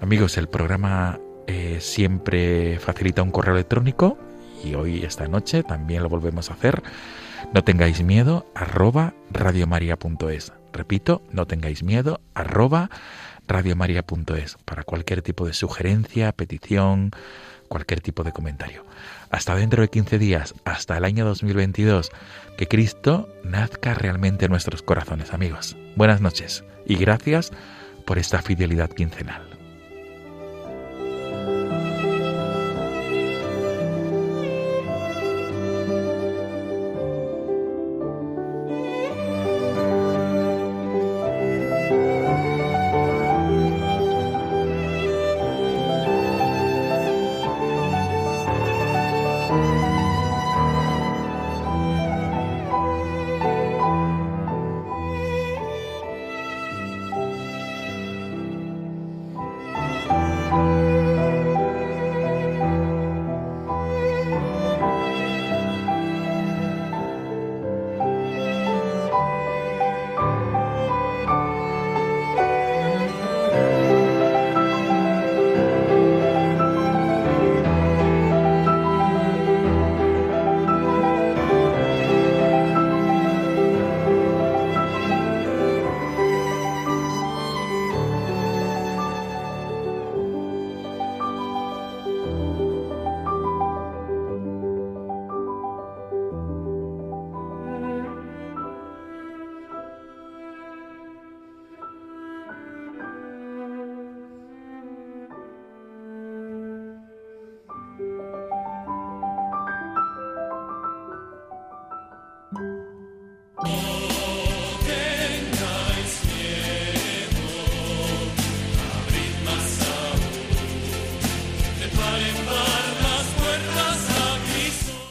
Amigos, 0.00 0.38
el 0.38 0.48
programa 0.48 1.20
eh, 1.46 1.80
siempre 1.82 2.78
facilita 2.78 3.22
un 3.22 3.30
correo 3.30 3.52
electrónico 3.52 4.16
y 4.64 4.74
hoy, 4.74 5.04
esta 5.04 5.28
noche, 5.28 5.62
también 5.62 6.02
lo 6.02 6.08
volvemos 6.08 6.50
a 6.50 6.54
hacer. 6.54 6.82
No 7.52 7.64
tengáis 7.64 8.02
miedo, 8.02 8.46
arroba 8.54 9.14
radiomaria.es. 9.30 10.52
Repito, 10.72 11.22
no 11.32 11.46
tengáis 11.46 11.82
miedo, 11.82 12.20
arroba 12.34 12.90
radiomaria.es 13.48 14.56
para 14.64 14.84
cualquier 14.84 15.22
tipo 15.22 15.46
de 15.46 15.52
sugerencia, 15.52 16.32
petición, 16.32 17.10
cualquier 17.68 18.00
tipo 18.00 18.22
de 18.22 18.32
comentario. 18.32 18.84
Hasta 19.30 19.54
dentro 19.54 19.82
de 19.82 19.88
15 19.88 20.18
días, 20.18 20.54
hasta 20.64 20.96
el 20.96 21.04
año 21.04 21.24
2022, 21.24 22.10
que 22.56 22.66
Cristo 22.66 23.28
nazca 23.44 23.94
realmente 23.94 24.46
en 24.46 24.50
nuestros 24.50 24.82
corazones, 24.82 25.32
amigos. 25.32 25.76
Buenas 25.96 26.20
noches 26.20 26.64
y 26.86 26.96
gracias 26.96 27.52
por 28.06 28.18
esta 28.18 28.42
fidelidad 28.42 28.90
quincenal. 28.90 29.49